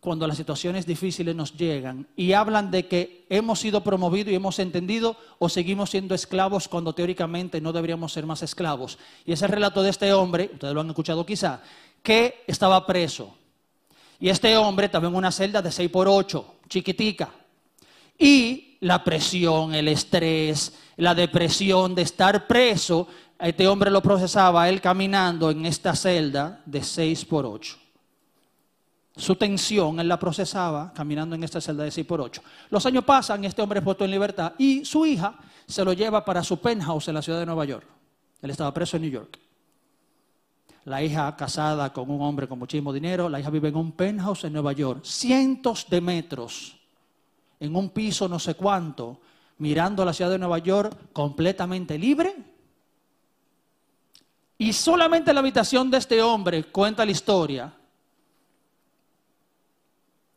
[0.00, 4.58] cuando las situaciones difíciles nos llegan y hablan de que hemos sido promovidos y hemos
[4.58, 8.98] entendido o seguimos siendo esclavos cuando teóricamente no deberíamos ser más esclavos.
[9.26, 11.60] Y ese relato de este hombre, ustedes lo han escuchado quizá,
[12.02, 13.36] que estaba preso,
[14.20, 17.30] y este hombre estaba en una celda de 6 por 8, chiquitica.
[18.18, 24.82] Y la presión, el estrés, la depresión de estar preso, este hombre lo procesaba él
[24.82, 27.78] caminando en esta celda de 6 por 8.
[29.16, 32.42] Su tensión él la procesaba caminando en esta celda de 6 por 8.
[32.68, 36.22] Los años pasan, este hombre es puesto en libertad y su hija se lo lleva
[36.24, 37.86] para su penthouse en la ciudad de Nueva York.
[38.42, 39.38] Él estaba preso en New York
[40.84, 44.44] la hija casada con un hombre con muchísimo dinero, la hija vive en un penthouse
[44.44, 46.76] en Nueva York, cientos de metros,
[47.58, 49.20] en un piso no sé cuánto,
[49.58, 52.34] mirando la ciudad de Nueva York completamente libre.
[54.56, 57.72] Y solamente la habitación de este hombre, cuenta la historia,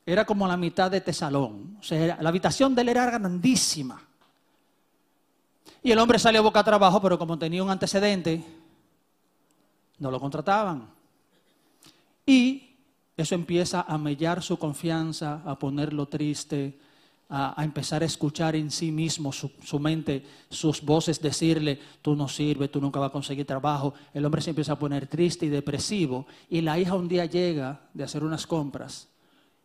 [0.06, 1.77] era como la mitad de este salón.
[1.79, 4.01] O sea, la habitación de él era grandísima.
[5.82, 8.43] Y el hombre sale a boca a trabajo, pero como tenía un antecedente,
[9.99, 10.89] no lo contrataban.
[12.25, 12.75] Y
[13.15, 16.79] eso empieza a mellar su confianza, a ponerlo triste,
[17.29, 22.71] a, empezar a escuchar en sí mismo su, mente, sus voces decirle, tú no sirves,
[22.71, 23.93] tú nunca vas a conseguir trabajo.
[24.13, 26.25] El hombre se empieza a poner triste y depresivo.
[26.49, 29.08] Y la hija un día llega de hacer unas compras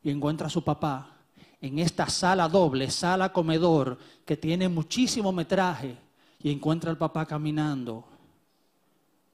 [0.02, 1.14] y encuentra a su papá
[1.60, 5.96] en esta sala doble, sala comedor, que tiene muchísimo metraje,
[6.40, 8.04] y encuentra al papá caminando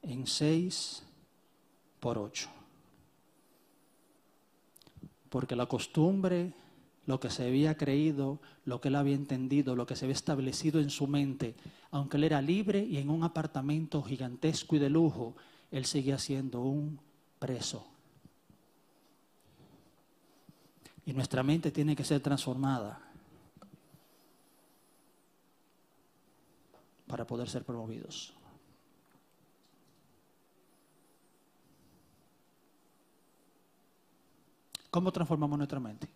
[0.07, 1.03] en seis
[1.99, 2.49] por ocho.
[5.29, 6.53] Porque la costumbre
[7.05, 10.79] lo que se había creído, lo que él había entendido, lo que se había establecido
[10.79, 11.55] en su mente,
[11.91, 15.35] aunque él era libre y en un apartamento gigantesco y de lujo,
[15.71, 16.99] él seguía siendo un
[17.37, 17.85] preso.
[21.05, 22.99] Y nuestra mente tiene que ser transformada
[27.05, 28.34] para poder ser promovidos.
[34.95, 36.07] ¿Cómo transformamos nuestra mente?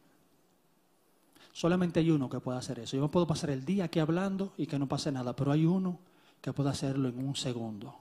[1.51, 2.95] Solamente hay uno que puede hacer eso.
[2.95, 5.99] Yo puedo pasar el día aquí hablando y que no pase nada, pero hay uno
[6.39, 7.93] que puede hacerlo en un segundo.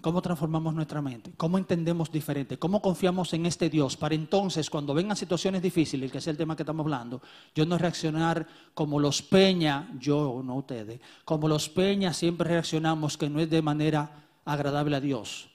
[0.00, 1.32] ¿Cómo transformamos nuestra mente?
[1.36, 2.56] ¿Cómo entendemos diferente?
[2.56, 6.54] ¿Cómo confiamos en este Dios para entonces, cuando vengan situaciones difíciles, que es el tema
[6.54, 7.20] que estamos hablando,
[7.52, 13.28] yo no reaccionar como los peña, yo, no ustedes, como los peña siempre reaccionamos que
[13.28, 15.50] no es de manera agradable a Dios?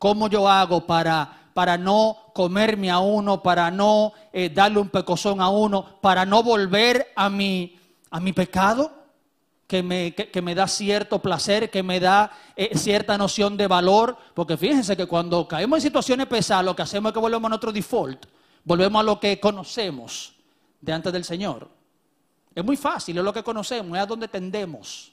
[0.00, 5.40] ¿Cómo yo hago para, para no comerme a uno, para no eh, darle un pecozón
[5.40, 7.78] a uno, para no volver a mi,
[8.10, 9.00] a mi pecado?
[9.70, 14.16] que me, que, me da cierto placer, que me da eh, cierta noción de valor.
[14.34, 17.50] Porque fíjense que cuando caemos en situaciones pesadas, lo que hacemos es que volvemos a
[17.50, 18.26] nuestro default,
[18.64, 20.34] volvemos a lo que conocemos
[20.80, 21.68] de antes del Señor.
[22.52, 25.12] Es muy fácil, es lo que conocemos, es a donde tendemos.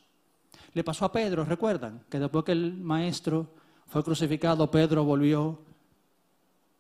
[0.74, 3.54] Le pasó a Pedro, recuerdan, que después que el maestro
[3.86, 5.60] fue crucificado, Pedro volvió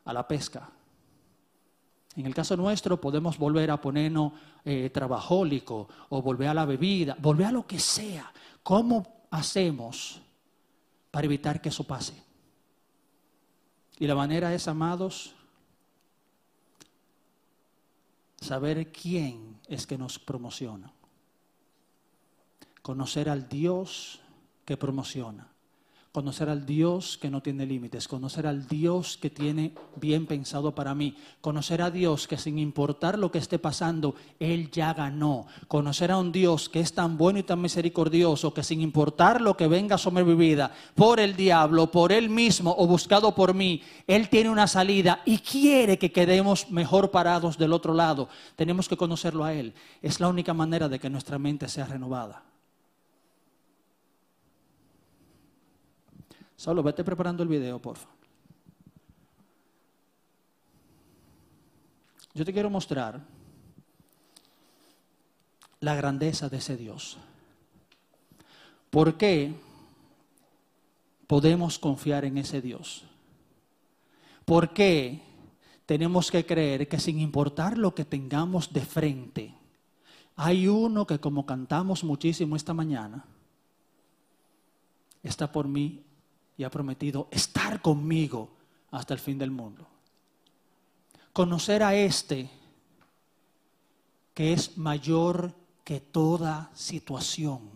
[0.07, 0.69] a la pesca.
[2.15, 4.33] En el caso nuestro podemos volver a ponernos
[4.65, 8.31] eh, trabajólico o volver a la bebida, volver a lo que sea.
[8.63, 10.19] ¿Cómo hacemos
[11.11, 12.23] para evitar que eso pase?
[13.99, 15.35] Y la manera es, amados,
[18.39, 20.91] saber quién es que nos promociona.
[22.81, 24.21] Conocer al Dios
[24.65, 25.56] que promociona
[26.17, 30.95] conocer al Dios que no tiene límites, conocer al Dios que tiene bien pensado para
[30.95, 36.09] mí, conocer a Dios que sin importar lo que esté pasando, Él ya ganó, conocer
[36.09, 39.67] a un Dios que es tan bueno y tan misericordioso que sin importar lo que
[39.67, 44.27] venga sobre mi vida, por el diablo, por Él mismo o buscado por mí, Él
[44.27, 48.27] tiene una salida y quiere que quedemos mejor parados del otro lado.
[48.55, 49.75] Tenemos que conocerlo a Él.
[50.01, 52.46] Es la única manera de que nuestra mente sea renovada.
[56.57, 58.09] Solo vete preparando el video, porfa.
[62.33, 63.21] Yo te quiero mostrar
[65.79, 67.17] la grandeza de ese Dios.
[68.89, 69.53] ¿Por qué
[71.27, 73.03] podemos confiar en ese Dios?
[74.45, 75.21] ¿Por qué
[75.87, 79.53] tenemos que creer que sin importar lo que tengamos de frente,
[80.35, 83.25] hay uno que como cantamos muchísimo esta mañana,
[85.23, 86.03] está por mí
[86.57, 88.49] y ha prometido estar conmigo
[88.91, 89.87] hasta el fin del mundo.
[91.31, 92.49] Conocer a este
[94.33, 97.69] que es mayor que toda situación.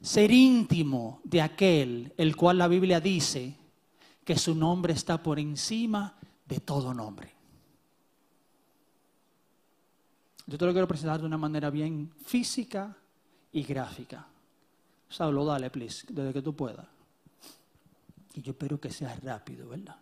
[0.00, 3.56] Ser íntimo de aquel el cual la Biblia dice
[4.24, 6.14] que su nombre está por encima
[6.46, 7.32] de todo nombre.
[10.46, 12.94] Yo te lo quiero presentar de una manera bien física
[13.52, 14.26] y gráfica.
[15.08, 16.86] Saulo, dale, please, desde que tú puedas.
[18.34, 19.96] Y yo espero que sea rápido, ¿verdad?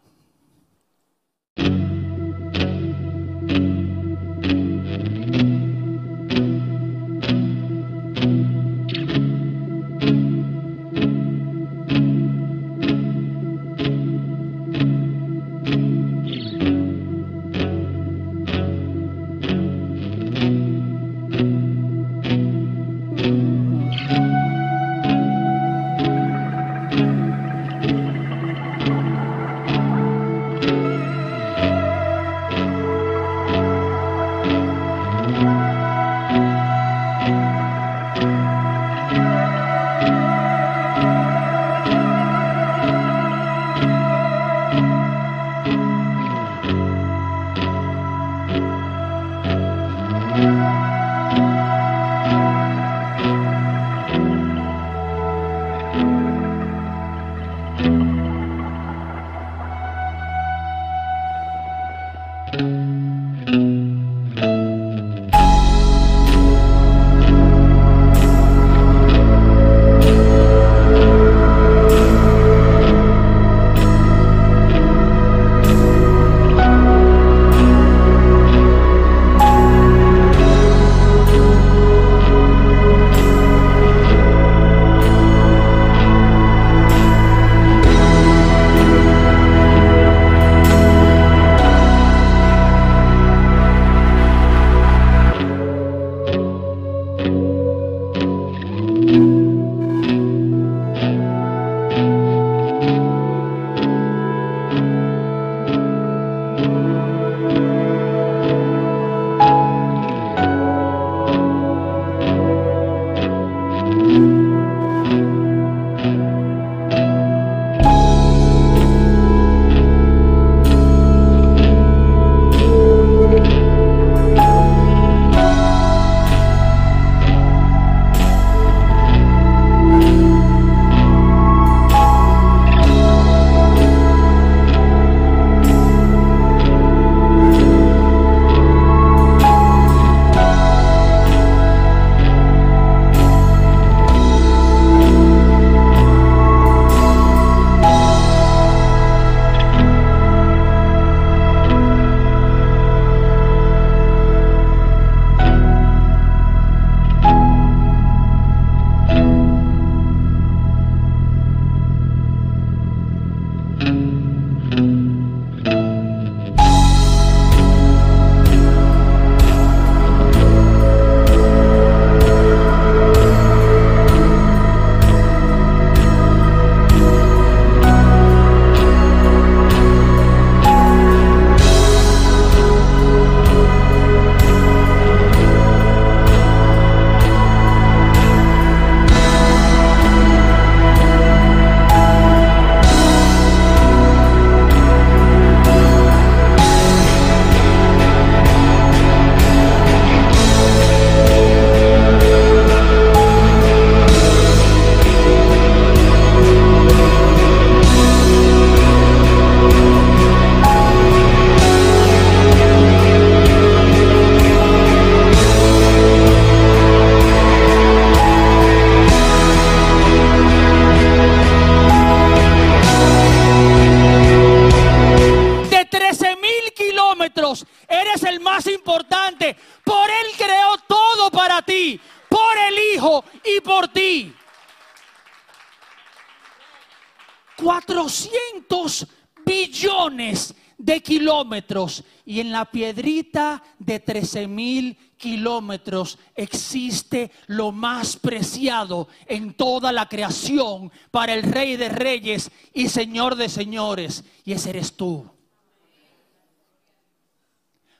[237.63, 239.07] 400
[239.45, 249.07] billones de kilómetros y en la piedrita de 13 mil kilómetros existe lo más preciado
[249.27, 254.25] en toda la creación para el Rey de Reyes y Señor de Señores.
[254.45, 255.31] Y ese eres tú.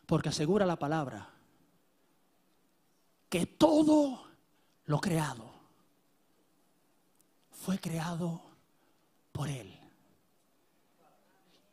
[0.07, 1.31] Porque asegura la palabra
[3.29, 4.25] que todo
[4.87, 5.53] lo creado
[7.53, 8.52] fue creado
[9.33, 9.79] por Él.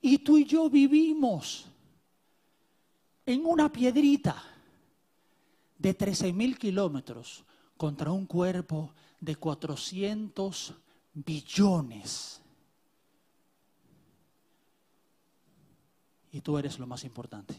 [0.01, 1.65] Y tú y yo vivimos
[3.25, 4.41] en una piedrita
[5.77, 7.43] de 13 mil kilómetros
[7.77, 10.73] contra un cuerpo de 400
[11.13, 12.41] billones.
[16.31, 17.55] Y tú eres lo más importante.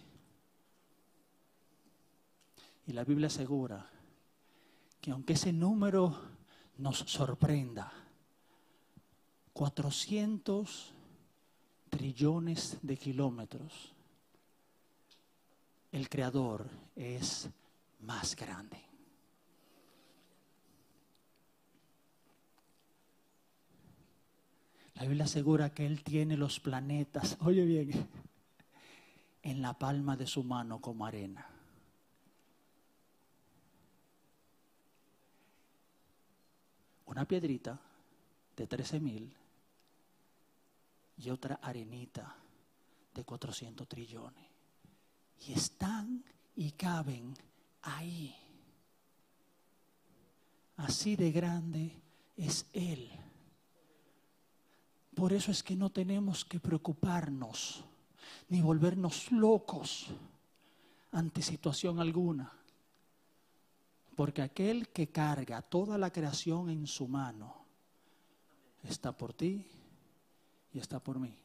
[2.87, 3.89] Y la Biblia asegura
[5.01, 6.19] que aunque ese número
[6.79, 7.93] nos sorprenda,
[9.53, 10.93] 400
[11.91, 13.93] trillones de kilómetros,
[15.93, 17.49] el Creador es
[18.01, 18.79] más grande.
[24.95, 28.09] La Biblia asegura que Él tiene los planetas, oye bien,
[29.43, 31.47] en la palma de su mano como arena.
[37.07, 37.81] Una piedrita
[38.57, 39.40] de 13 mil
[41.23, 42.35] y otra arenita
[43.15, 44.49] de 400 trillones.
[45.47, 46.25] Y están
[46.57, 47.35] y caben
[47.83, 48.35] ahí.
[50.77, 52.01] Así de grande
[52.37, 53.11] es Él.
[55.15, 57.85] Por eso es que no tenemos que preocuparnos
[58.49, 60.07] ni volvernos locos
[61.13, 62.51] ante situación alguna.
[64.17, 67.65] Porque aquel que carga toda la creación en su mano
[68.83, 69.67] está por ti
[70.73, 71.37] y está por mí.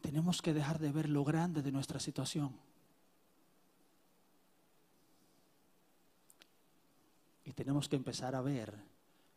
[0.00, 2.54] Tenemos que dejar de ver lo grande de nuestra situación.
[7.44, 8.72] Y tenemos que empezar a ver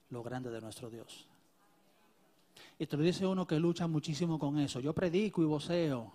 [0.09, 1.27] lo grande de nuestro Dios.
[2.79, 4.79] Y te lo dice uno que lucha muchísimo con eso.
[4.79, 6.13] Yo predico y voceo.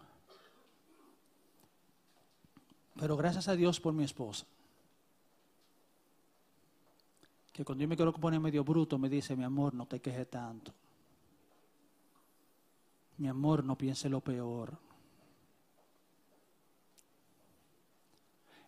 [2.99, 4.47] Pero gracias a Dios por mi esposa.
[7.53, 10.28] Que cuando yo me quiero poner medio bruto me dice, mi amor, no te quejes
[10.28, 10.72] tanto.
[13.18, 14.76] Mi amor, no piense lo peor.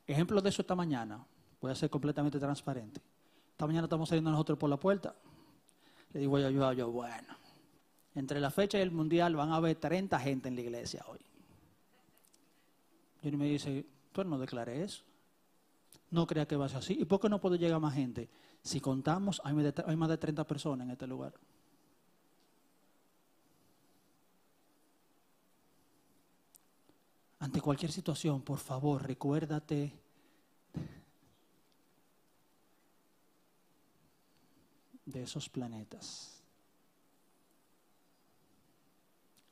[0.06, 1.24] Ejemplo de eso esta mañana.
[1.60, 3.00] Voy a ser completamente transparente.
[3.50, 5.14] Esta mañana estamos saliendo nosotros por la puerta.
[6.12, 7.34] Le digo yo, yo, yo, bueno,
[8.14, 11.20] entre la fecha y el mundial van a haber 30 gente en la iglesia hoy.
[13.22, 13.86] Y me dice,
[14.22, 15.02] no declaré eso.
[16.10, 16.96] No crea que va a ser así.
[17.00, 18.28] ¿Y por qué no puede llegar más gente?
[18.62, 21.34] Si contamos, hay más de 30 personas en este lugar.
[27.40, 29.92] Ante cualquier situación, por favor, recuérdate
[35.04, 36.42] de esos planetas.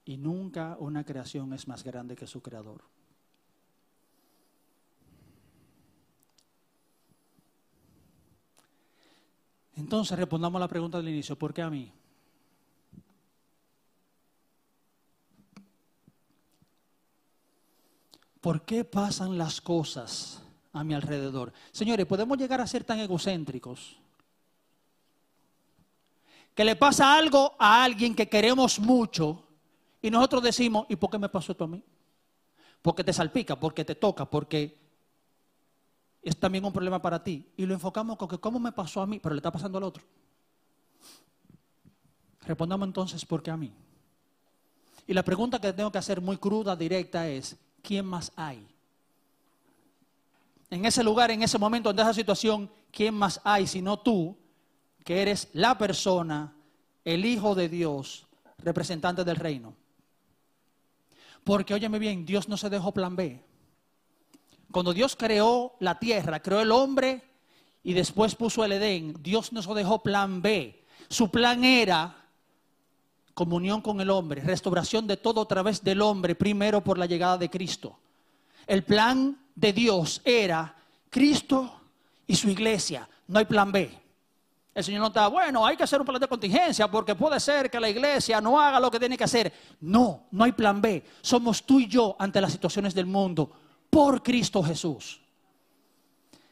[0.05, 2.83] Y nunca una creación es más grande que su creador.
[9.77, 11.91] Entonces respondamos a la pregunta del inicio, ¿por qué a mí?
[18.41, 20.43] ¿Por qué pasan las cosas
[20.73, 21.53] a mi alrededor?
[21.71, 23.97] Señores, podemos llegar a ser tan egocéntricos
[26.55, 29.47] que le pasa algo a alguien que queremos mucho
[30.03, 31.83] y nosotros decimos, ¿y por qué me pasó esto a mí?
[32.83, 34.82] Porque te salpica, porque te toca, porque
[36.23, 37.45] es también un problema para ti.
[37.57, 39.85] Y lo enfocamos con que cómo me pasó a mí, pero le está pasando al
[39.85, 40.05] otro.
[42.43, 43.73] Respondamos entonces, ¿por qué a mí?
[45.07, 48.67] Y la pregunta que tengo que hacer muy cruda, directa, es, ¿quién más hay?
[50.71, 54.37] En ese lugar, en ese momento, en esa situación, ¿quién más hay sino tú,
[55.05, 56.55] que eres la persona,
[57.05, 58.27] el Hijo de Dios,
[58.59, 59.75] representante del reino?
[61.45, 63.45] Porque, óyeme bien, Dios no se dejó plan B.
[64.73, 67.23] Cuando Dios creó la tierra, creó el hombre
[67.85, 70.85] y después puso el Edén, Dios nos dejó plan B.
[71.09, 72.17] Su plan era
[73.35, 77.39] comunión con el hombre, restauración de todo a través del hombre, primero por la llegada
[77.39, 77.99] de Cristo.
[78.67, 80.75] El plan de Dios era
[81.11, 81.81] Cristo
[82.27, 83.99] y su iglesia, no hay plan B.
[84.75, 87.71] El Señor no está, bueno, hay que hacer un plan de contingencia porque puede ser
[87.71, 89.53] que la iglesia no haga lo que tiene que hacer.
[89.81, 91.05] No, no hay plan B.
[91.21, 93.51] Somos tú y yo ante las situaciones del mundo
[93.93, 95.21] por Cristo Jesús.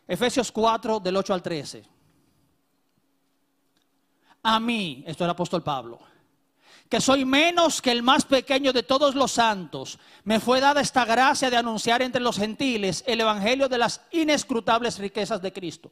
[0.06, 1.82] Efesios 4 del 8 al 13.
[4.42, 5.98] A mí, esto es el apóstol Pablo,
[6.86, 11.06] que soy menos que el más pequeño de todos los santos, me fue dada esta
[11.06, 15.90] gracia de anunciar entre los gentiles el evangelio de las inescrutables riquezas de Cristo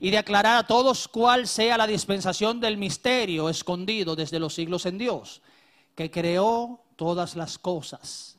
[0.00, 4.86] y de aclarar a todos cuál sea la dispensación del misterio escondido desde los siglos
[4.86, 5.40] en Dios,
[5.94, 8.33] que creó todas las cosas.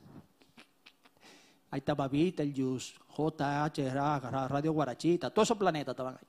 [1.75, 3.89] Ahí estaba Yus, JH,
[4.47, 6.25] Radio Guarachita, todos esos planetas estaban ahí.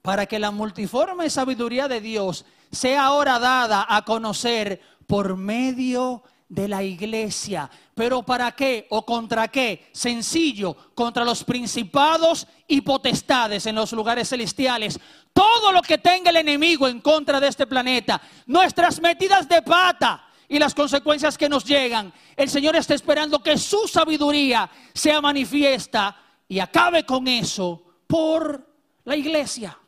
[0.00, 6.66] Para que la multiforme sabiduría de Dios sea ahora dada a conocer por medio de
[6.66, 7.70] la iglesia.
[7.94, 9.90] ¿Pero para qué o contra qué?
[9.92, 14.98] Sencillo, contra los principados y potestades en los lugares celestiales.
[15.34, 20.25] Todo lo que tenga el enemigo en contra de este planeta, nuestras metidas de pata
[20.48, 26.16] y las consecuencias que nos llegan, el Señor está esperando que su sabiduría sea manifiesta
[26.48, 28.64] y acabe con eso por
[29.04, 29.78] la iglesia.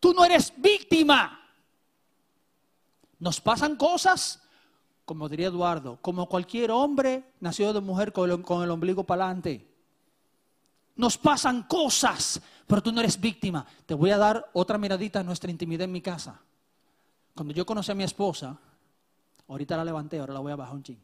[0.00, 1.34] Tú no eres víctima.
[3.18, 4.40] Nos pasan cosas,
[5.04, 8.30] como diría Eduardo, como cualquier hombre nacido de mujer con
[8.62, 9.66] el, ombligo para adelante.
[10.94, 13.64] Nos pasan cosas, pero tú no eres víctima.
[13.86, 16.40] Te voy a dar otra miradita a nuestra intimidad en mi casa.
[17.34, 18.58] Cuando yo conocí a mi esposa,
[19.48, 20.98] ahorita la levanté, ahora la voy a bajar un ching.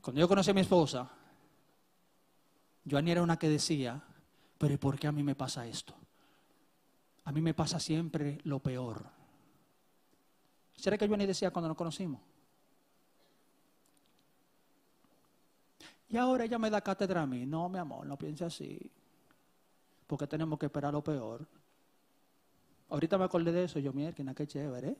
[0.00, 1.10] Cuando yo conocí a mi esposa,
[2.88, 4.02] Joanny era una que decía,
[4.58, 5.94] pero ¿y por qué a mí me pasa esto?
[7.24, 9.04] A mí me pasa siempre lo peor.
[10.76, 12.20] ¿Será que yo ni decía cuando nos conocimos?
[16.08, 17.46] Y ahora ella me da cátedra a mí.
[17.46, 18.78] No, mi amor, no piense así.
[20.06, 21.46] Porque tenemos que esperar lo peor.
[22.90, 23.78] Ahorita me acordé de eso.
[23.78, 24.96] Yo, mierda, qué chévere.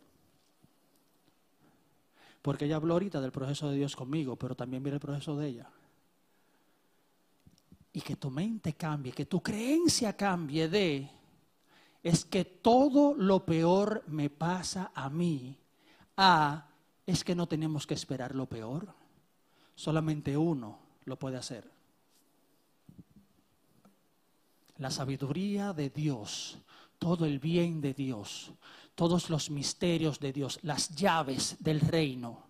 [2.44, 5.48] Porque ella habló ahorita del proceso de Dios conmigo, pero también viene el proceso de
[5.48, 5.70] ella.
[7.90, 11.10] Y que tu mente cambie, que tu creencia cambie de,
[12.02, 15.56] es que todo lo peor me pasa a mí
[16.18, 16.68] a
[17.06, 18.92] es que no tenemos que esperar lo peor.
[19.74, 21.70] Solamente uno lo puede hacer.
[24.76, 26.58] La sabiduría de Dios,
[26.98, 28.52] todo el bien de Dios,
[28.94, 32.44] todos los misterios de Dios, las llaves del reino,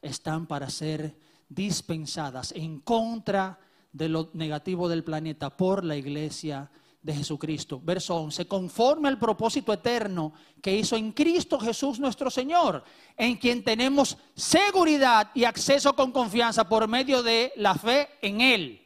[0.00, 1.16] están para ser
[1.48, 3.58] dispensadas en contra
[3.92, 6.70] de lo negativo del planeta por la iglesia
[7.02, 7.80] de Jesucristo.
[7.82, 12.84] Verso 11, conforme al propósito eterno que hizo en Cristo Jesús nuestro Señor,
[13.16, 18.78] en quien tenemos seguridad y acceso con confianza por medio de la fe en Él.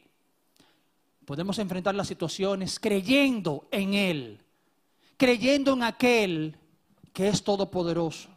[1.25, 4.43] Podemos enfrentar las situaciones creyendo en Él,
[5.17, 6.57] creyendo en aquel
[7.13, 8.29] que es todopoderoso.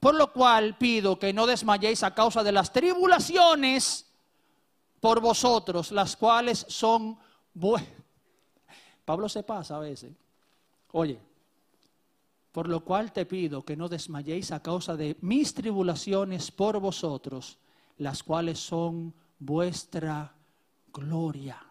[0.00, 4.06] Por lo cual pido que no desmayéis a causa de las tribulaciones
[5.00, 7.18] por vosotros, las cuales son
[7.52, 8.06] buenas
[9.06, 10.12] Pablo se pasa a veces.
[10.90, 11.18] Oye,
[12.50, 17.58] por lo cual te pido que no desmayéis a causa de mis tribulaciones por vosotros,
[17.98, 20.34] las cuales son vuestra
[20.92, 21.64] gloria.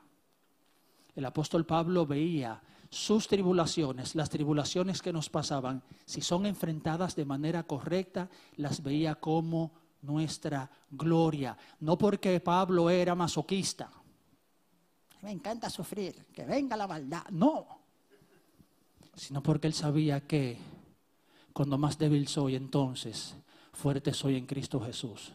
[1.14, 2.62] El apóstol Pablo veía
[2.96, 9.16] sus tribulaciones, las tribulaciones que nos pasaban, si son enfrentadas de manera correcta, las veía
[9.16, 11.58] como nuestra gloria.
[11.82, 13.92] No porque Pablo era masoquista,
[15.24, 17.24] me encanta sufrir, que venga la maldad.
[17.32, 17.68] No,
[19.14, 20.58] sino porque él sabía que
[21.52, 23.36] cuando más débil soy, entonces
[23.74, 25.34] fuerte soy en Cristo Jesús.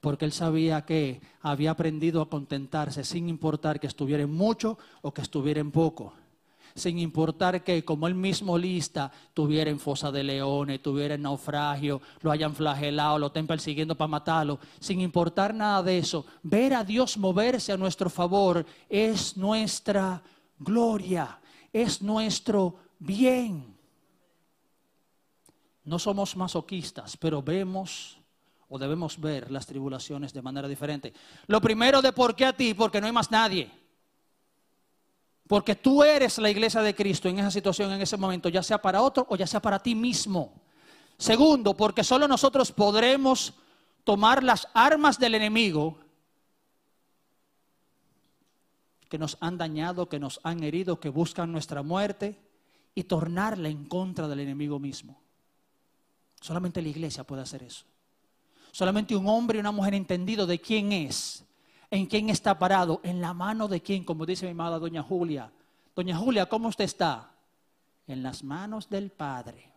[0.00, 5.12] Porque él sabía que había aprendido a contentarse sin importar que estuviera en mucho o
[5.12, 6.21] que estuviera en poco
[6.74, 12.30] sin importar que, como él mismo lista, tuviera en fosa de leones, tuviera naufragio, lo
[12.30, 17.16] hayan flagelado, lo estén persiguiendo para matarlo, sin importar nada de eso, ver a Dios
[17.16, 20.22] moverse a nuestro favor es nuestra
[20.58, 21.38] gloria,
[21.72, 23.76] es nuestro bien.
[25.84, 28.18] No somos masoquistas, pero vemos
[28.68, 31.12] o debemos ver las tribulaciones de manera diferente.
[31.46, 33.70] Lo primero de por qué a ti, porque no hay más nadie.
[35.52, 38.80] Porque tú eres la iglesia de Cristo en esa situación, en ese momento, ya sea
[38.80, 40.50] para otro o ya sea para ti mismo.
[41.18, 43.52] Segundo, porque solo nosotros podremos
[44.02, 45.98] tomar las armas del enemigo
[49.10, 52.40] que nos han dañado, que nos han herido, que buscan nuestra muerte
[52.94, 55.20] y tornarla en contra del enemigo mismo.
[56.40, 57.84] Solamente la iglesia puede hacer eso.
[58.70, 61.44] Solamente un hombre y una mujer entendido de quién es
[61.92, 63.00] ¿En quién está parado?
[63.04, 65.52] En la mano de quién, como dice mi amada doña Julia.
[65.94, 67.32] Doña Julia, ¿cómo usted está?
[68.06, 69.70] en las manos del Padre.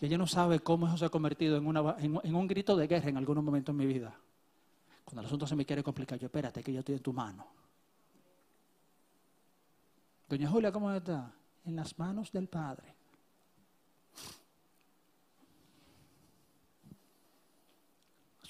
[0.00, 3.18] Y ella no sabe cómo eso se ha convertido en, un grito de guerra en
[3.18, 4.18] algún momento en mi vida.
[5.04, 7.46] Cuando el asunto se me quiere complicar, yo espérate que yo estoy en tu mano.
[10.26, 11.30] Doña Julia, ¿cómo está?
[11.64, 12.94] En las manos del Padre.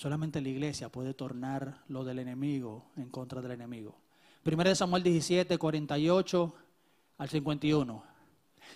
[0.01, 3.99] Solamente la iglesia puede tornar lo del enemigo en contra del enemigo.
[4.43, 6.55] Primero de Samuel 17, 48
[7.19, 8.03] al 51.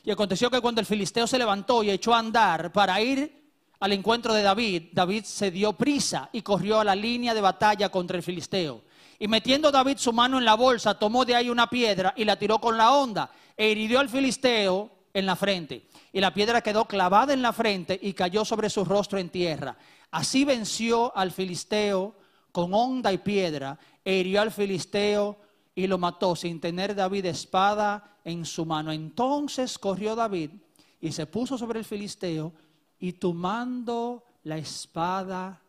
[0.05, 3.43] Y aconteció que cuando el filisteo se levantó y echó a andar para ir
[3.81, 7.89] al encuentro de David, David se dio prisa y corrió a la línea de batalla
[7.89, 8.83] contra el filisteo.
[9.19, 12.39] Y metiendo David su mano en la bolsa, tomó de ahí una piedra y la
[12.39, 15.87] tiró con la onda e hirió al filisteo en la frente.
[16.13, 19.75] Y la piedra quedó clavada en la frente y cayó sobre su rostro en tierra.
[20.15, 22.15] Así venció al filisteo
[22.53, 25.41] con honda y piedra, e hirió al filisteo
[25.75, 28.93] y lo mató sin tener David espada en su mano.
[28.93, 30.53] Entonces corrió David
[31.01, 32.53] y se puso sobre el filisteo
[33.01, 35.61] y tomando la espada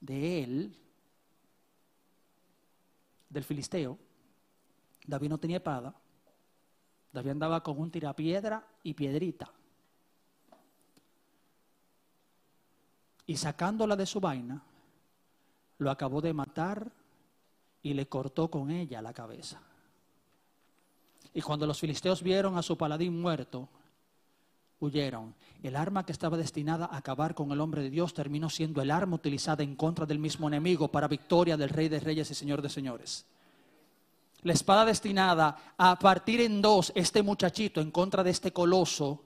[0.00, 0.76] de él,
[3.30, 3.98] del filisteo,
[5.06, 5.94] David no tenía espada,
[7.10, 9.50] David andaba con un tirapiedra y piedrita.
[13.26, 14.62] Y sacándola de su vaina,
[15.78, 16.90] lo acabó de matar
[17.82, 19.60] y le cortó con ella la cabeza.
[21.32, 23.68] Y cuando los filisteos vieron a su paladín muerto,
[24.80, 25.34] huyeron.
[25.62, 28.90] El arma que estaba destinada a acabar con el hombre de Dios terminó siendo el
[28.90, 32.62] arma utilizada en contra del mismo enemigo para victoria del Rey de Reyes y Señor
[32.62, 33.26] de Señores.
[34.42, 39.24] La espada destinada a partir en dos este muchachito en contra de este coloso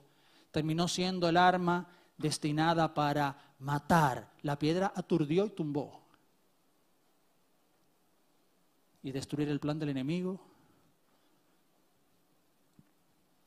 [0.51, 1.87] terminó siendo el arma
[2.19, 4.29] destinada para matar.
[4.43, 6.03] La piedra aturdió y tumbó.
[9.01, 10.39] Y destruir el plan del enemigo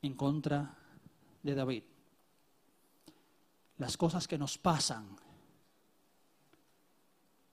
[0.01, 0.75] en contra
[1.43, 1.85] de David.
[3.77, 5.17] Las cosas que nos pasan,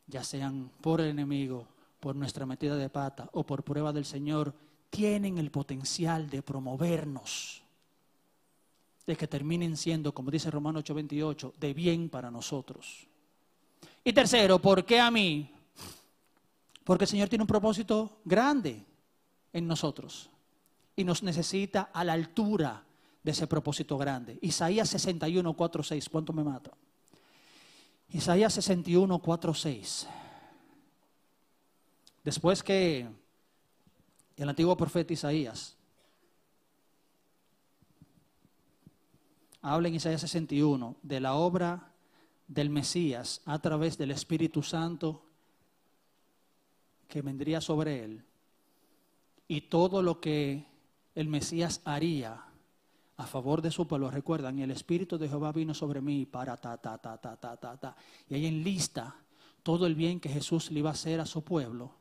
[0.08, 1.68] ya sean por el enemigo,
[2.00, 4.54] por nuestra metida de pata o por prueba del Señor,
[4.90, 7.64] tienen el potencial de promovernos
[9.10, 13.08] de que terminen siendo, como dice Romano 8:28, de bien para nosotros.
[14.04, 15.52] Y tercero, ¿por qué a mí?
[16.84, 18.86] Porque el Señor tiene un propósito grande
[19.52, 20.30] en nosotros
[20.96, 22.84] y nos necesita a la altura
[23.24, 24.38] de ese propósito grande.
[24.44, 26.70] Isaías 61, 4, 6, ¿cuánto me mata?
[28.10, 30.08] Isaías 61, 4, 6.
[32.24, 33.10] Después que
[34.38, 35.79] el antiguo profeta Isaías
[39.62, 41.92] habla en Isaías 61 de la obra
[42.48, 45.24] del Mesías a través del Espíritu Santo
[47.08, 48.24] que vendría sobre él
[49.48, 50.66] y todo lo que
[51.16, 52.46] el Mesías haría
[53.18, 54.10] a favor de su pueblo.
[54.10, 57.78] Recuerdan, el Espíritu de Jehová vino sobre mí para ta, ta, ta, ta, ta, ta,
[57.78, 57.96] ta.
[58.30, 59.16] Y ahí enlista
[59.64, 61.92] todo el bien que Jesús le iba a hacer a su pueblo.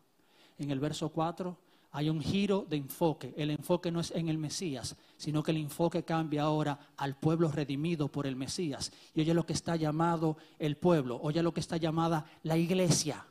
[0.59, 1.57] En el verso 4
[1.93, 3.35] hay un giro de enfoque.
[3.37, 7.51] El enfoque no es en el Mesías, sino que el enfoque cambia ahora al pueblo
[7.51, 8.93] redimido por el Mesías.
[9.15, 13.25] Y oye lo que está llamado el pueblo, oye lo que está llamada la iglesia.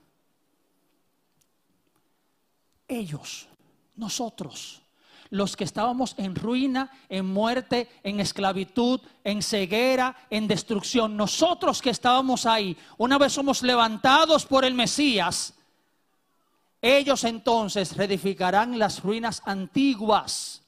[2.88, 3.48] Ellos,
[3.96, 4.82] nosotros,
[5.30, 11.90] los que estábamos en ruina, en muerte, en esclavitud, en ceguera, en destrucción, nosotros que
[11.90, 15.54] estábamos ahí, una vez somos levantados por el Mesías,
[16.96, 20.62] ellos entonces reedificarán las ruinas antiguas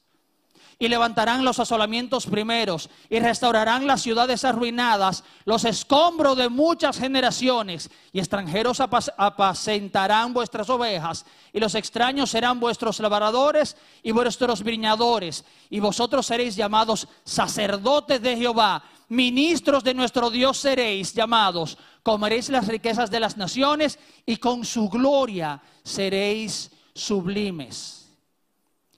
[0.82, 7.90] y levantarán los asolamientos primeros y restaurarán las ciudades arruinadas, los escombros de muchas generaciones
[8.12, 15.80] y extranjeros apacentarán vuestras ovejas y los extraños serán vuestros labradores y vuestros viñadores y
[15.80, 23.10] vosotros seréis llamados sacerdotes de Jehová, ministros de nuestro Dios seréis llamados, comeréis las riquezas
[23.10, 25.60] de las naciones y con su gloria
[25.90, 28.08] seréis sublimes.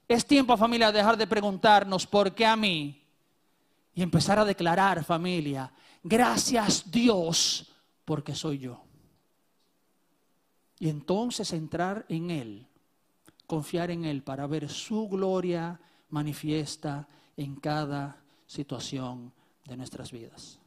[0.09, 3.03] Es tiempo, familia, de dejar de preguntarnos por qué a mí
[3.95, 5.73] y empezar a declarar, familia,
[6.03, 7.73] gracias Dios
[8.05, 8.83] porque soy yo.
[10.79, 12.67] Y entonces entrar en Él,
[13.47, 15.81] confiar en Él para ver su gloria
[16.11, 19.33] manifiesta en cada situación
[19.65, 20.59] de nuestras vidas.